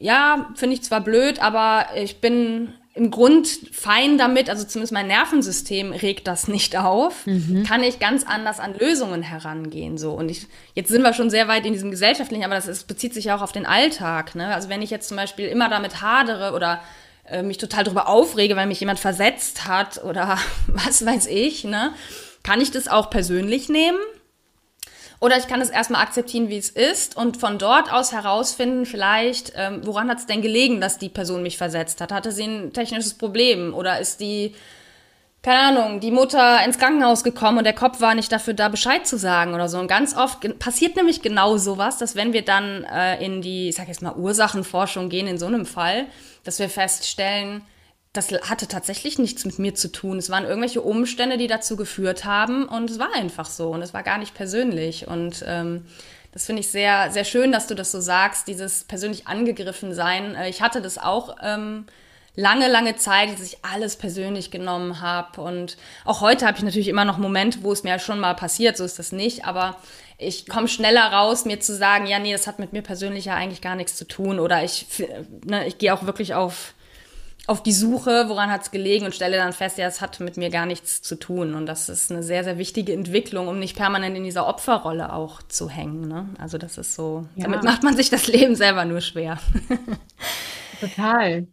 [0.00, 5.06] ja, finde ich zwar blöd, aber ich bin im Grund fein damit, also zumindest mein
[5.06, 7.62] Nervensystem regt das nicht auf, mhm.
[7.62, 9.96] kann ich ganz anders an Lösungen herangehen.
[9.96, 10.12] So.
[10.12, 13.14] Und ich, jetzt sind wir schon sehr weit in diesem gesellschaftlichen, aber das ist, bezieht
[13.14, 14.34] sich ja auch auf den Alltag.
[14.34, 14.52] Ne?
[14.52, 16.80] Also wenn ich jetzt zum Beispiel immer damit hadere oder
[17.26, 21.92] äh, mich total darüber aufrege, weil mich jemand versetzt hat oder was weiß ich, ne,
[22.42, 23.98] kann ich das auch persönlich nehmen
[25.20, 29.52] oder ich kann es erstmal akzeptieren, wie es ist und von dort aus herausfinden, vielleicht,
[29.54, 32.11] ähm, woran hat es denn gelegen, dass die Person mich versetzt hat?
[32.11, 34.54] Hatte sie ein technisches Problem oder ist die
[35.42, 39.06] keine Ahnung, die Mutter ins Krankenhaus gekommen und der Kopf war nicht dafür da, Bescheid
[39.06, 39.78] zu sagen oder so.
[39.78, 43.76] Und ganz oft passiert nämlich genau sowas, dass wenn wir dann äh, in die, ich
[43.76, 46.06] sag jetzt mal, Ursachenforschung gehen in so einem Fall,
[46.44, 47.62] dass wir feststellen,
[48.12, 50.18] das hatte tatsächlich nichts mit mir zu tun.
[50.18, 53.94] Es waren irgendwelche Umstände, die dazu geführt haben und es war einfach so und es
[53.94, 55.07] war gar nicht persönlich.
[55.07, 55.87] Und ähm,
[56.33, 60.35] das finde ich sehr, sehr schön, dass du das so sagst, dieses persönlich angegriffen sein.
[60.35, 61.37] Äh, ich hatte das auch.
[61.42, 61.87] Ähm,
[62.37, 65.40] lange, lange Zeit, dass ich alles persönlich genommen habe.
[65.40, 68.77] Und auch heute habe ich natürlich immer noch Momente, wo es mir schon mal passiert,
[68.77, 69.44] so ist das nicht.
[69.44, 69.77] Aber
[70.18, 73.35] ich komme schneller raus, mir zu sagen, ja, nee, das hat mit mir persönlich ja
[73.35, 74.40] eigentlich gar nichts zu tun.
[74.40, 74.87] Oder ich,
[75.44, 76.75] ne, ich gehe auch wirklich auf,
[77.46, 80.37] auf die Suche, woran hat es gelegen und stelle dann fest, ja, es hat mit
[80.37, 81.55] mir gar nichts zu tun.
[81.55, 85.42] Und das ist eine sehr, sehr wichtige Entwicklung, um nicht permanent in dieser Opferrolle auch
[85.42, 86.07] zu hängen.
[86.07, 86.29] Ne?
[86.38, 87.44] Also das ist so, ja.
[87.44, 89.38] damit macht man sich das Leben selber nur schwer.
[90.81, 91.46] Total.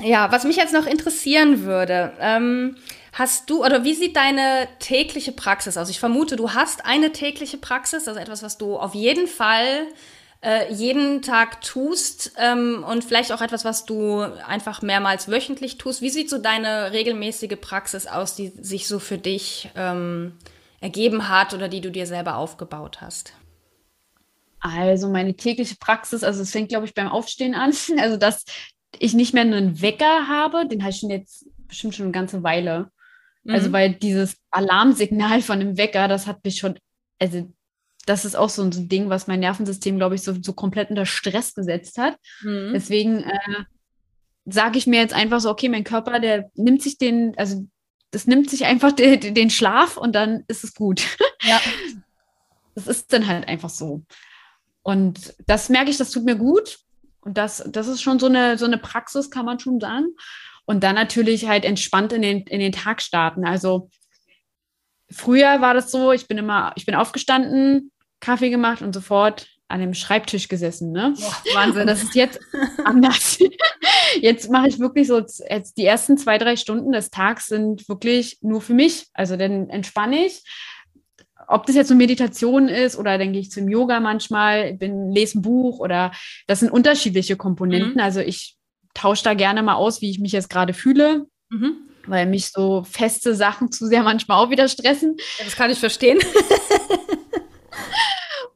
[0.00, 2.76] Ja, was mich jetzt noch interessieren würde, ähm,
[3.12, 5.90] hast du oder wie sieht deine tägliche Praxis aus?
[5.90, 9.86] Ich vermute, du hast eine tägliche Praxis, also etwas, was du auf jeden Fall
[10.42, 16.02] äh, jeden Tag tust ähm, und vielleicht auch etwas, was du einfach mehrmals wöchentlich tust.
[16.02, 20.32] Wie sieht so deine regelmäßige Praxis aus, die sich so für dich ähm,
[20.80, 23.34] ergeben hat oder die du dir selber aufgebaut hast?
[24.58, 27.72] Also meine tägliche Praxis, also es fängt, glaube ich, beim Aufstehen an.
[27.98, 28.44] Also das
[28.98, 32.42] ich nicht mehr einen Wecker habe, den habe ich schon jetzt bestimmt schon eine ganze
[32.42, 32.72] Weile.
[32.72, 32.90] Also,
[33.44, 33.54] mhm.
[33.54, 36.78] Also, weil dieses Alarmsignal von dem Wecker, das hat mich schon,
[37.18, 37.48] also
[38.06, 41.06] das ist auch so ein Ding, was mein Nervensystem, glaube ich, so, so komplett unter
[41.06, 42.16] Stress gesetzt hat.
[42.42, 42.72] Mhm.
[42.74, 43.64] Deswegen äh,
[44.44, 47.66] sage ich mir jetzt einfach so, okay, mein Körper, der nimmt sich den, also
[48.10, 51.02] das nimmt sich einfach den, den Schlaf und dann ist es gut.
[51.42, 51.60] Ja.
[52.74, 54.02] Das ist dann halt einfach so.
[54.82, 56.78] Und das merke ich, das tut mir gut.
[57.20, 60.06] Und das, das ist schon so eine, so eine Praxis, kann man schon sagen.
[60.64, 63.44] Und dann natürlich halt entspannt in den, in den Tag starten.
[63.44, 63.90] Also
[65.12, 69.80] früher war das so, ich bin immer, ich bin aufgestanden, Kaffee gemacht und sofort an
[69.80, 70.92] dem Schreibtisch gesessen.
[70.92, 71.14] Ne?
[71.16, 71.86] Oh, Wahnsinn.
[71.86, 72.38] Das ist jetzt
[72.84, 73.38] anders.
[74.20, 78.36] Jetzt mache ich wirklich so, jetzt die ersten zwei, drei Stunden des Tags sind wirklich
[78.42, 79.06] nur für mich.
[79.14, 80.42] Also dann entspanne ich,
[81.48, 85.38] ob das jetzt so Meditation ist oder dann gehe ich zum Yoga manchmal, bin, lese
[85.38, 86.12] ein Buch oder
[86.46, 87.94] das sind unterschiedliche Komponenten.
[87.94, 88.00] Mhm.
[88.00, 88.56] Also ich
[88.92, 91.26] tausche da gerne mal aus, wie ich mich jetzt gerade fühle.
[91.48, 91.88] Mhm.
[92.06, 95.16] Weil mich so feste Sachen zu sehr manchmal auch wieder stressen.
[95.38, 96.18] Ja, das kann ich verstehen.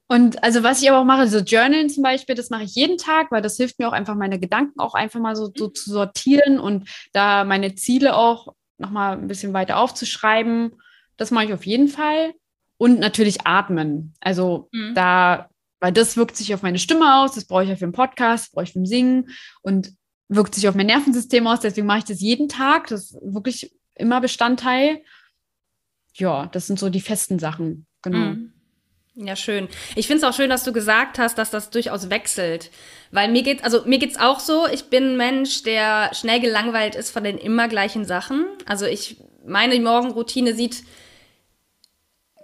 [0.09, 2.96] Und also was ich aber auch mache, so Journalen zum Beispiel, das mache ich jeden
[2.96, 5.90] Tag, weil das hilft mir auch einfach, meine Gedanken auch einfach mal so, so zu
[5.90, 10.80] sortieren und da meine Ziele auch nochmal ein bisschen weiter aufzuschreiben.
[11.16, 12.35] Das mache ich auf jeden Fall
[12.78, 14.14] und natürlich atmen.
[14.20, 14.94] Also mhm.
[14.94, 15.48] da,
[15.80, 18.52] weil das wirkt sich auf meine Stimme aus, das brauche ich ja für den Podcast,
[18.52, 19.30] brauche ich für den Singen
[19.62, 19.92] und
[20.28, 21.60] wirkt sich auf mein Nervensystem aus.
[21.60, 22.88] Deswegen mache ich das jeden Tag.
[22.88, 25.02] Das ist wirklich immer Bestandteil.
[26.14, 27.86] Ja, das sind so die festen Sachen.
[28.02, 28.18] Genau.
[28.18, 28.52] Mhm.
[29.18, 29.68] Ja, schön.
[29.94, 32.70] Ich finde es auch schön, dass du gesagt hast, dass das durchaus wechselt.
[33.12, 36.94] Weil mir geht, also mir geht's auch so, ich bin ein Mensch, der schnell gelangweilt
[36.94, 38.44] ist von den immer gleichen Sachen.
[38.66, 40.84] Also ich, meine Morgenroutine sieht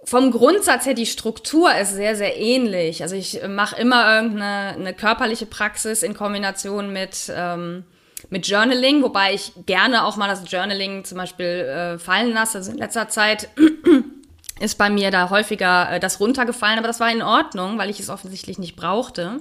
[0.05, 3.01] vom Grundsatz her, die Struktur ist sehr, sehr ähnlich.
[3.03, 7.83] Also ich mache immer irgendeine eine körperliche Praxis in Kombination mit, ähm,
[8.29, 12.57] mit Journaling, wobei ich gerne auch mal das Journaling zum Beispiel äh, fallen lasse.
[12.57, 13.49] Also in letzter Zeit
[14.59, 17.99] ist bei mir da häufiger äh, das runtergefallen, aber das war in Ordnung, weil ich
[17.99, 19.39] es offensichtlich nicht brauchte.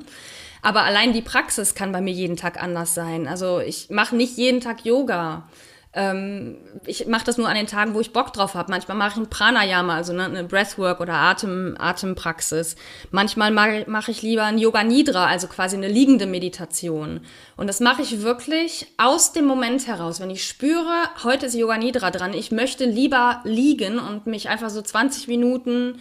[0.63, 3.27] Aber allein die Praxis kann bei mir jeden Tag anders sein.
[3.27, 5.49] Also ich mache nicht jeden Tag Yoga.
[5.95, 8.71] Ähm, ich mache das nur an den Tagen, wo ich Bock drauf habe.
[8.71, 12.77] Manchmal mache ich ein Pranayama, also ne, eine Breathwork oder Atem, Atempraxis.
[13.11, 17.21] Manchmal mache mach ich lieber ein Yoga Nidra, also quasi eine liegende Meditation.
[17.59, 20.21] Und das mache ich wirklich aus dem Moment heraus.
[20.21, 24.71] Wenn ich spüre, heute ist Yoga Nidra dran, ich möchte lieber liegen und mich einfach
[24.71, 25.99] so 20 Minuten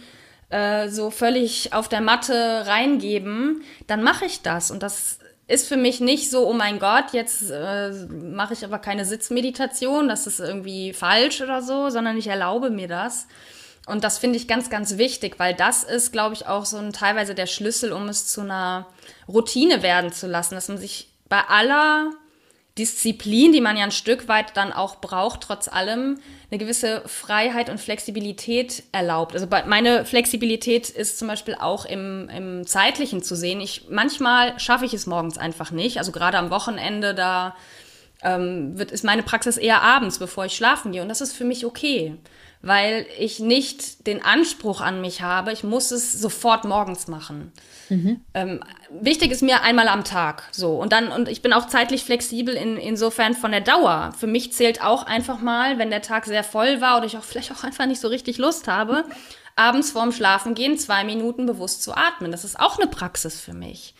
[0.48, 4.70] äh, so völlig auf der Matte reingeben, dann mache ich das.
[4.70, 8.78] Und das ist für mich nicht so, oh mein Gott, jetzt äh, mache ich aber
[8.78, 13.26] keine Sitzmeditation, das ist irgendwie falsch oder so, sondern ich erlaube mir das.
[13.86, 16.92] Und das finde ich ganz, ganz wichtig, weil das ist, glaube ich, auch so ein
[16.92, 18.86] teilweise der Schlüssel, um es zu einer
[19.28, 22.10] Routine werden zu lassen, dass man sich bei aller
[22.78, 26.18] Disziplin, die man ja ein Stück weit dann auch braucht, trotz allem
[26.50, 29.34] eine gewisse Freiheit und Flexibilität erlaubt.
[29.34, 33.60] Also meine Flexibilität ist zum Beispiel auch im, im zeitlichen zu sehen.
[33.60, 35.98] Ich manchmal schaffe ich es morgens einfach nicht.
[35.98, 37.54] Also gerade am Wochenende da
[38.22, 41.02] ähm, wird ist meine Praxis eher abends, bevor ich schlafen gehe.
[41.02, 42.16] Und das ist für mich okay,
[42.62, 47.52] weil ich nicht den Anspruch an mich habe, ich muss es sofort morgens machen.
[47.88, 48.20] Mhm.
[48.34, 48.60] Ähm,
[48.90, 50.80] wichtig ist mir einmal am Tag, so.
[50.80, 54.14] Und dann, und ich bin auch zeitlich flexibel in, insofern von der Dauer.
[54.16, 57.24] Für mich zählt auch einfach mal, wenn der Tag sehr voll war oder ich auch
[57.24, 59.04] vielleicht auch einfach nicht so richtig Lust habe,
[59.56, 62.30] abends vorm Schlafen gehen, zwei Minuten bewusst zu atmen.
[62.30, 63.94] Das ist auch eine Praxis für mich.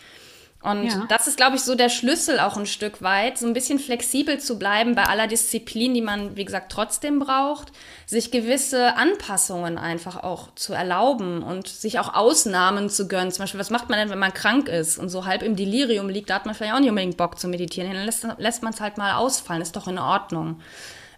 [0.62, 1.06] Und ja.
[1.08, 4.38] das ist, glaube ich, so der Schlüssel auch ein Stück weit, so ein bisschen flexibel
[4.38, 7.72] zu bleiben bei aller Disziplin, die man, wie gesagt, trotzdem braucht,
[8.06, 13.32] sich gewisse Anpassungen einfach auch zu erlauben und sich auch Ausnahmen zu gönnen.
[13.32, 16.08] Zum Beispiel, was macht man denn, wenn man krank ist und so halb im Delirium
[16.08, 17.92] liegt, da hat man vielleicht auch nicht unbedingt Bock zu meditieren.
[17.92, 20.60] Dann lässt, lässt man es halt mal ausfallen, ist doch in Ordnung.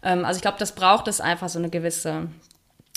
[0.02, 2.28] Ähm, also ich glaube, das braucht es einfach so eine gewisse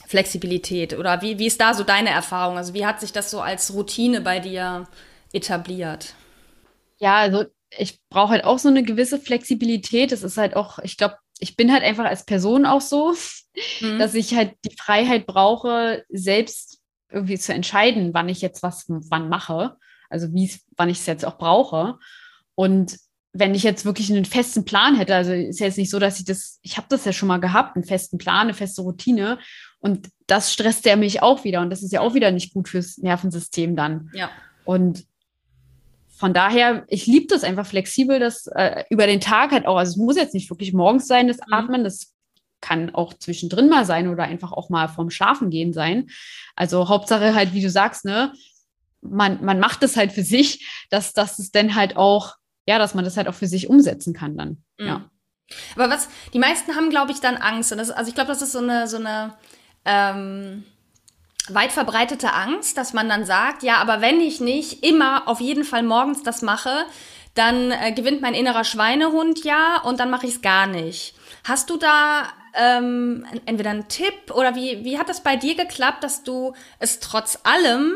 [0.06, 0.98] Flexibilität.
[0.98, 2.58] Oder wie, wie ist da so deine Erfahrung?
[2.58, 4.88] Also wie hat sich das so als Routine bei dir
[5.34, 6.14] etabliert?
[6.98, 7.46] Ja, also
[7.78, 10.12] ich brauche halt auch so eine gewisse Flexibilität.
[10.12, 13.16] Es ist halt auch, ich glaube, ich bin halt einfach als Person auch so,
[13.82, 14.00] mhm.
[14.00, 16.80] dass ich halt die Freiheit brauche, selbst
[17.10, 19.78] irgendwie zu entscheiden, wann ich jetzt was wann mache.
[20.10, 21.98] Also wie wann ich es jetzt auch brauche.
[22.56, 22.98] Und
[23.34, 26.20] wenn ich jetzt wirklich einen festen Plan hätte, also ist ja jetzt nicht so, dass
[26.20, 29.38] ich das, ich habe das ja schon mal gehabt, einen festen Plan, eine feste Routine.
[29.80, 31.62] Und das stresst ja mich auch wieder.
[31.62, 34.10] Und das ist ja auch wieder nicht gut fürs Nervensystem dann.
[34.14, 34.30] Ja.
[34.66, 35.06] Und
[36.18, 39.92] von daher, ich liebe das einfach flexibel, das äh, über den Tag halt auch, also
[39.92, 41.54] es muss jetzt nicht wirklich morgens sein, das mhm.
[41.54, 42.14] Atmen, das
[42.60, 46.08] kann auch zwischendrin mal sein oder einfach auch mal vorm Schlafen gehen sein.
[46.56, 48.34] Also Hauptsache halt, wie du sagst, ne,
[49.02, 52.96] man, man macht es halt für sich, dass, dass es dann halt auch, ja, dass
[52.96, 54.64] man das halt auch für sich umsetzen kann dann.
[54.80, 54.88] Mhm.
[54.88, 55.10] Ja.
[55.76, 57.72] Aber was, die meisten haben, glaube ich, dann Angst.
[57.72, 59.36] Und das, also ich glaube, das ist so eine, so eine,
[59.86, 60.64] ähm,
[61.54, 65.64] weit verbreitete Angst, dass man dann sagt, ja, aber wenn ich nicht immer auf jeden
[65.64, 66.86] Fall morgens das mache,
[67.36, 71.16] dann äh, gewinnt mein innerer Schweinehund ja und dann mache ich es gar nicht.
[71.44, 76.04] Hast du da ähm, entweder einen Tipp oder wie, wie hat das bei dir geklappt,
[76.04, 77.94] dass du es trotz allem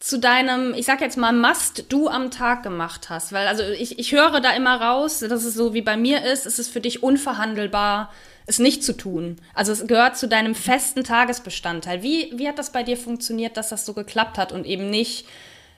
[0.00, 3.32] zu deinem, ich sag jetzt mal, Must-Do am Tag gemacht hast?
[3.32, 6.46] Weil also ich, ich höre da immer raus, dass es so wie bei mir ist,
[6.46, 8.10] es ist für dich unverhandelbar,
[8.48, 9.36] es nicht zu tun.
[9.54, 12.02] Also es gehört zu deinem festen Tagesbestandteil.
[12.02, 15.26] Wie, wie hat das bei dir funktioniert, dass das so geklappt hat und eben nicht,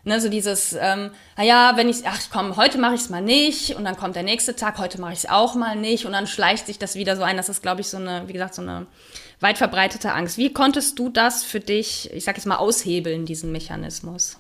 [0.05, 3.75] ne, so dieses, ähm, naja, wenn ich, ach komm, heute mache ich es mal nicht
[3.75, 6.29] und dann kommt der nächste Tag, heute mache ich es auch mal nicht und dann
[6.29, 7.37] schleicht sich das wieder so ein.
[7.37, 8.87] Das ist, glaube ich, so eine, wie gesagt, so eine
[9.41, 10.39] weit verbreitete Angst.
[10.39, 14.39] Wie konntest du das für dich, ich sag jetzt mal, aushebeln, diesen Mechanismus?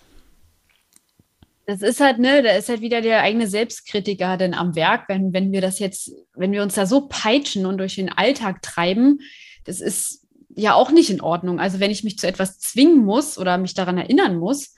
[1.66, 5.32] Das ist halt, ne, da ist halt wieder der eigene Selbstkritiker denn am Werk, wenn,
[5.32, 9.20] wenn wir das jetzt, wenn wir uns da so peitschen und durch den Alltag treiben,
[9.64, 11.61] das ist ja auch nicht in Ordnung.
[11.61, 14.74] Also wenn ich mich zu etwas zwingen muss oder mich daran erinnern muss,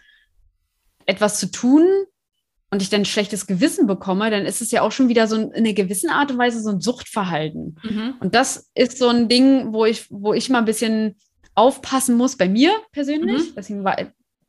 [1.06, 1.86] etwas zu tun
[2.70, 5.36] und ich dann ein schlechtes Gewissen bekomme, dann ist es ja auch schon wieder so
[5.36, 7.78] in einer gewissen Art und Weise so ein Suchtverhalten.
[7.82, 8.14] Mhm.
[8.20, 11.16] Und das ist so ein Ding, wo ich, wo ich mal ein bisschen
[11.54, 13.50] aufpassen muss bei mir persönlich.
[13.50, 13.54] Mhm.
[13.56, 13.96] Deswegen war,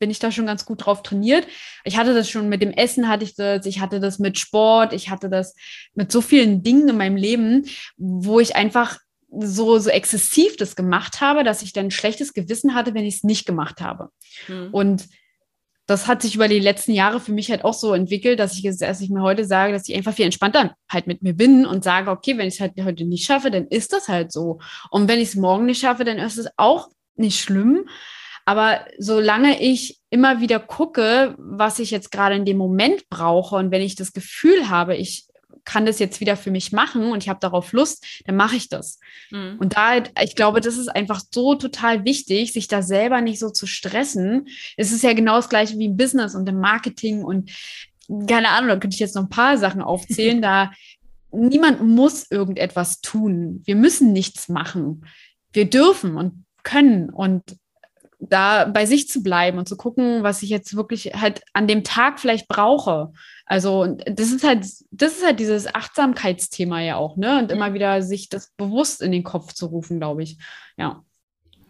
[0.04, 1.46] bin ich da schon ganz gut drauf trainiert.
[1.82, 4.92] Ich hatte das schon mit dem Essen, hatte ich das, ich hatte das mit Sport,
[4.92, 5.54] ich hatte das
[5.94, 7.64] mit so vielen Dingen in meinem Leben,
[7.96, 8.98] wo ich einfach
[9.30, 13.14] so, so exzessiv das gemacht habe, dass ich dann ein schlechtes Gewissen hatte, wenn ich
[13.14, 14.10] es nicht gemacht habe.
[14.46, 14.68] Mhm.
[14.72, 15.08] Und
[15.86, 18.78] das hat sich über die letzten Jahre für mich halt auch so entwickelt, dass ich,
[18.78, 21.82] dass ich mir heute sage, dass ich einfach viel entspannter halt mit mir bin und
[21.82, 24.60] sage, okay, wenn ich es halt heute nicht schaffe, dann ist das halt so.
[24.90, 27.88] Und wenn ich es morgen nicht schaffe, dann ist es auch nicht schlimm.
[28.44, 33.70] Aber solange ich immer wieder gucke, was ich jetzt gerade in dem Moment brauche und
[33.70, 35.26] wenn ich das Gefühl habe, ich
[35.64, 38.68] kann das jetzt wieder für mich machen und ich habe darauf Lust, dann mache ich
[38.68, 39.00] das.
[39.30, 39.56] Mhm.
[39.58, 43.50] Und da, ich glaube, das ist einfach so total wichtig, sich da selber nicht so
[43.50, 44.46] zu stressen.
[44.76, 47.50] Es ist ja genau das gleiche wie im Business und im Marketing und
[48.28, 50.42] keine Ahnung, da könnte ich jetzt noch ein paar Sachen aufzählen.
[50.42, 50.70] da
[51.32, 53.62] niemand muss irgendetwas tun.
[53.64, 55.06] Wir müssen nichts machen.
[55.52, 57.56] Wir dürfen und können und
[58.30, 61.84] da bei sich zu bleiben und zu gucken, was ich jetzt wirklich halt an dem
[61.84, 63.12] Tag vielleicht brauche.
[63.46, 67.38] Also das ist halt, das ist halt dieses Achtsamkeitsthema ja auch, ne?
[67.38, 70.38] Und immer wieder sich das bewusst in den Kopf zu rufen, glaube ich.
[70.76, 71.02] Ja.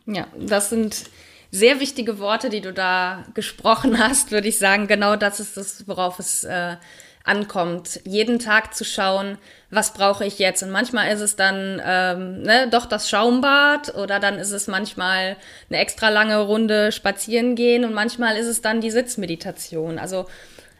[0.07, 1.05] Ja, das sind
[1.51, 4.87] sehr wichtige Worte, die du da gesprochen hast, würde ich sagen.
[4.87, 6.77] Genau das ist das, worauf es äh,
[7.25, 8.01] ankommt.
[8.05, 9.39] Jeden Tag zu schauen,
[9.71, 10.63] was brauche ich jetzt?
[10.63, 15.37] Und manchmal ist es dann ähm, ne, doch das Schaumbad oder dann ist es manchmal
[15.69, 19.99] eine extra lange Runde spazieren gehen und manchmal ist es dann die Sitzmeditation.
[19.99, 20.27] Also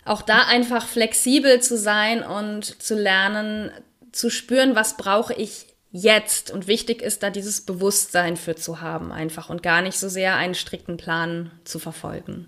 [0.05, 3.71] auch da einfach flexibel zu sein und zu lernen,
[4.13, 6.51] zu spüren, was brauche ich jetzt.
[6.51, 10.37] Und wichtig ist da dieses Bewusstsein für zu haben einfach und gar nicht so sehr
[10.37, 12.47] einen strikten Plan zu verfolgen.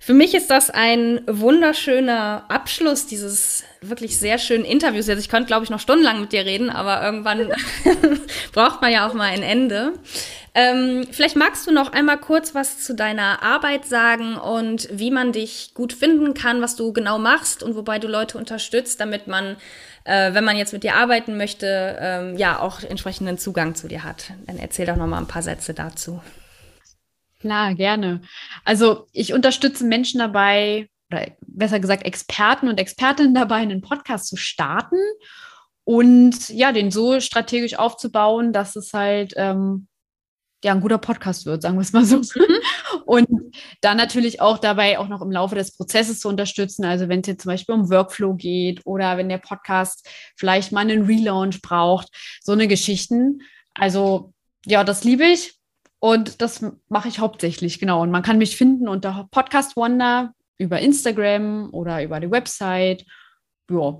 [0.00, 5.08] Für mich ist das ein wunderschöner Abschluss dieses wirklich sehr schönen Interviews.
[5.08, 7.52] Also ich könnte, glaube ich, noch stundenlang mit dir reden, aber irgendwann
[8.52, 9.92] braucht man ja auch mal ein Ende.
[10.54, 15.32] Ähm, vielleicht magst du noch einmal kurz was zu deiner Arbeit sagen und wie man
[15.32, 19.56] dich gut finden kann, was du genau machst und wobei du Leute unterstützt, damit man,
[20.04, 24.04] äh, wenn man jetzt mit dir arbeiten möchte, ähm, ja auch entsprechenden Zugang zu dir
[24.04, 24.32] hat.
[24.46, 26.20] Dann erzähl doch noch mal ein paar Sätze dazu.
[27.40, 28.22] Klar, gerne.
[28.64, 34.36] Also ich unterstütze Menschen dabei, oder besser gesagt Experten und Expertinnen dabei, einen Podcast zu
[34.36, 34.96] starten
[35.84, 39.88] und ja, den so strategisch aufzubauen, dass es halt ähm,
[40.64, 42.18] ja ein guter Podcast wird, sagen wir es mal so.
[42.18, 42.56] Mhm.
[43.06, 46.84] Und dann natürlich auch dabei auch noch im Laufe des Prozesses zu unterstützen.
[46.84, 50.80] Also wenn es jetzt zum Beispiel um Workflow geht oder wenn der Podcast vielleicht mal
[50.80, 52.08] einen Relaunch braucht,
[52.42, 53.40] so eine Geschichten.
[53.74, 54.34] Also
[54.66, 55.57] ja, das liebe ich.
[56.00, 58.02] Und das mache ich hauptsächlich, genau.
[58.02, 63.04] Und man kann mich finden unter Podcast Wonder über Instagram oder über die Website.
[63.70, 63.98] Ja,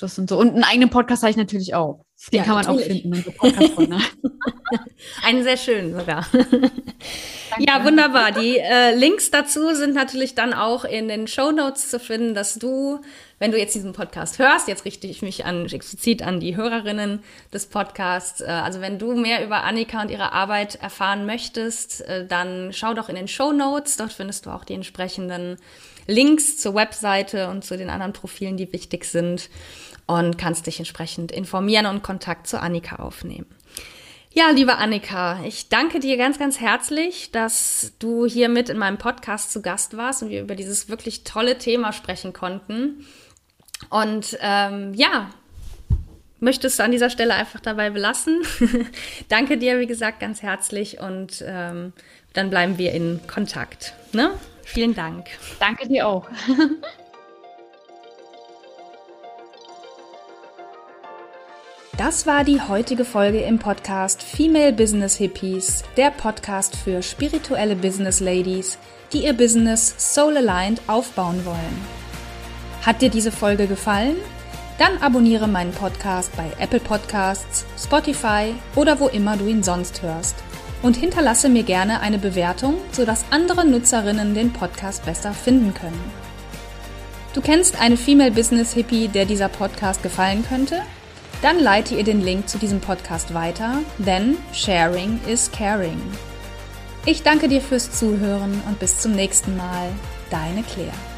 [0.00, 0.38] das sind so.
[0.38, 2.04] Und einen eigenen Podcast habe ich natürlich auch.
[2.32, 3.04] Den ja, kann man natürlich.
[3.04, 3.34] auch finden.
[3.36, 3.78] Podcast
[5.22, 6.26] Einen sehr schönen sogar.
[7.58, 8.32] ja, wunderbar.
[8.32, 12.54] Die äh, Links dazu sind natürlich dann auch in den Show Notes zu finden, dass
[12.54, 13.00] du,
[13.38, 17.22] wenn du jetzt diesen Podcast hörst, jetzt richte ich mich an, explizit an die Hörerinnen
[17.52, 18.40] des Podcasts.
[18.40, 22.94] Äh, also wenn du mehr über Annika und ihre Arbeit erfahren möchtest, äh, dann schau
[22.94, 23.96] doch in den Show Notes.
[23.96, 25.58] Dort findest du auch die entsprechenden
[26.06, 29.50] Links zur Webseite und zu den anderen Profilen, die wichtig sind
[30.06, 33.46] und kannst dich entsprechend informieren und Kontakt zu Annika aufnehmen.
[34.32, 38.98] Ja, liebe Annika, ich danke dir ganz, ganz herzlich, dass du hier mit in meinem
[38.98, 43.06] Podcast zu Gast warst und wir über dieses wirklich tolle Thema sprechen konnten.
[43.90, 45.30] Und ähm, ja,
[46.40, 48.42] möchtest du an dieser Stelle einfach dabei belassen.
[49.28, 51.92] danke dir, wie gesagt, ganz herzlich und ähm,
[52.32, 53.94] dann bleiben wir in Kontakt.
[54.12, 54.32] Ne?
[54.62, 55.26] Vielen Dank.
[55.60, 56.28] Danke dir auch.
[61.98, 68.20] Das war die heutige Folge im Podcast Female Business Hippies, der Podcast für spirituelle Business
[68.20, 68.76] Ladies,
[69.14, 72.05] die ihr Business soul aligned aufbauen wollen.
[72.86, 74.14] Hat dir diese Folge gefallen?
[74.78, 80.36] Dann abonniere meinen Podcast bei Apple Podcasts, Spotify oder wo immer du ihn sonst hörst
[80.82, 86.00] und hinterlasse mir gerne eine Bewertung, sodass andere Nutzerinnen den Podcast besser finden können.
[87.34, 90.82] Du kennst eine Female Business Hippie, der dieser Podcast gefallen könnte?
[91.42, 96.00] Dann leite ihr den Link zu diesem Podcast weiter, denn Sharing is Caring.
[97.04, 99.88] Ich danke dir fürs Zuhören und bis zum nächsten Mal.
[100.30, 101.15] Deine Claire.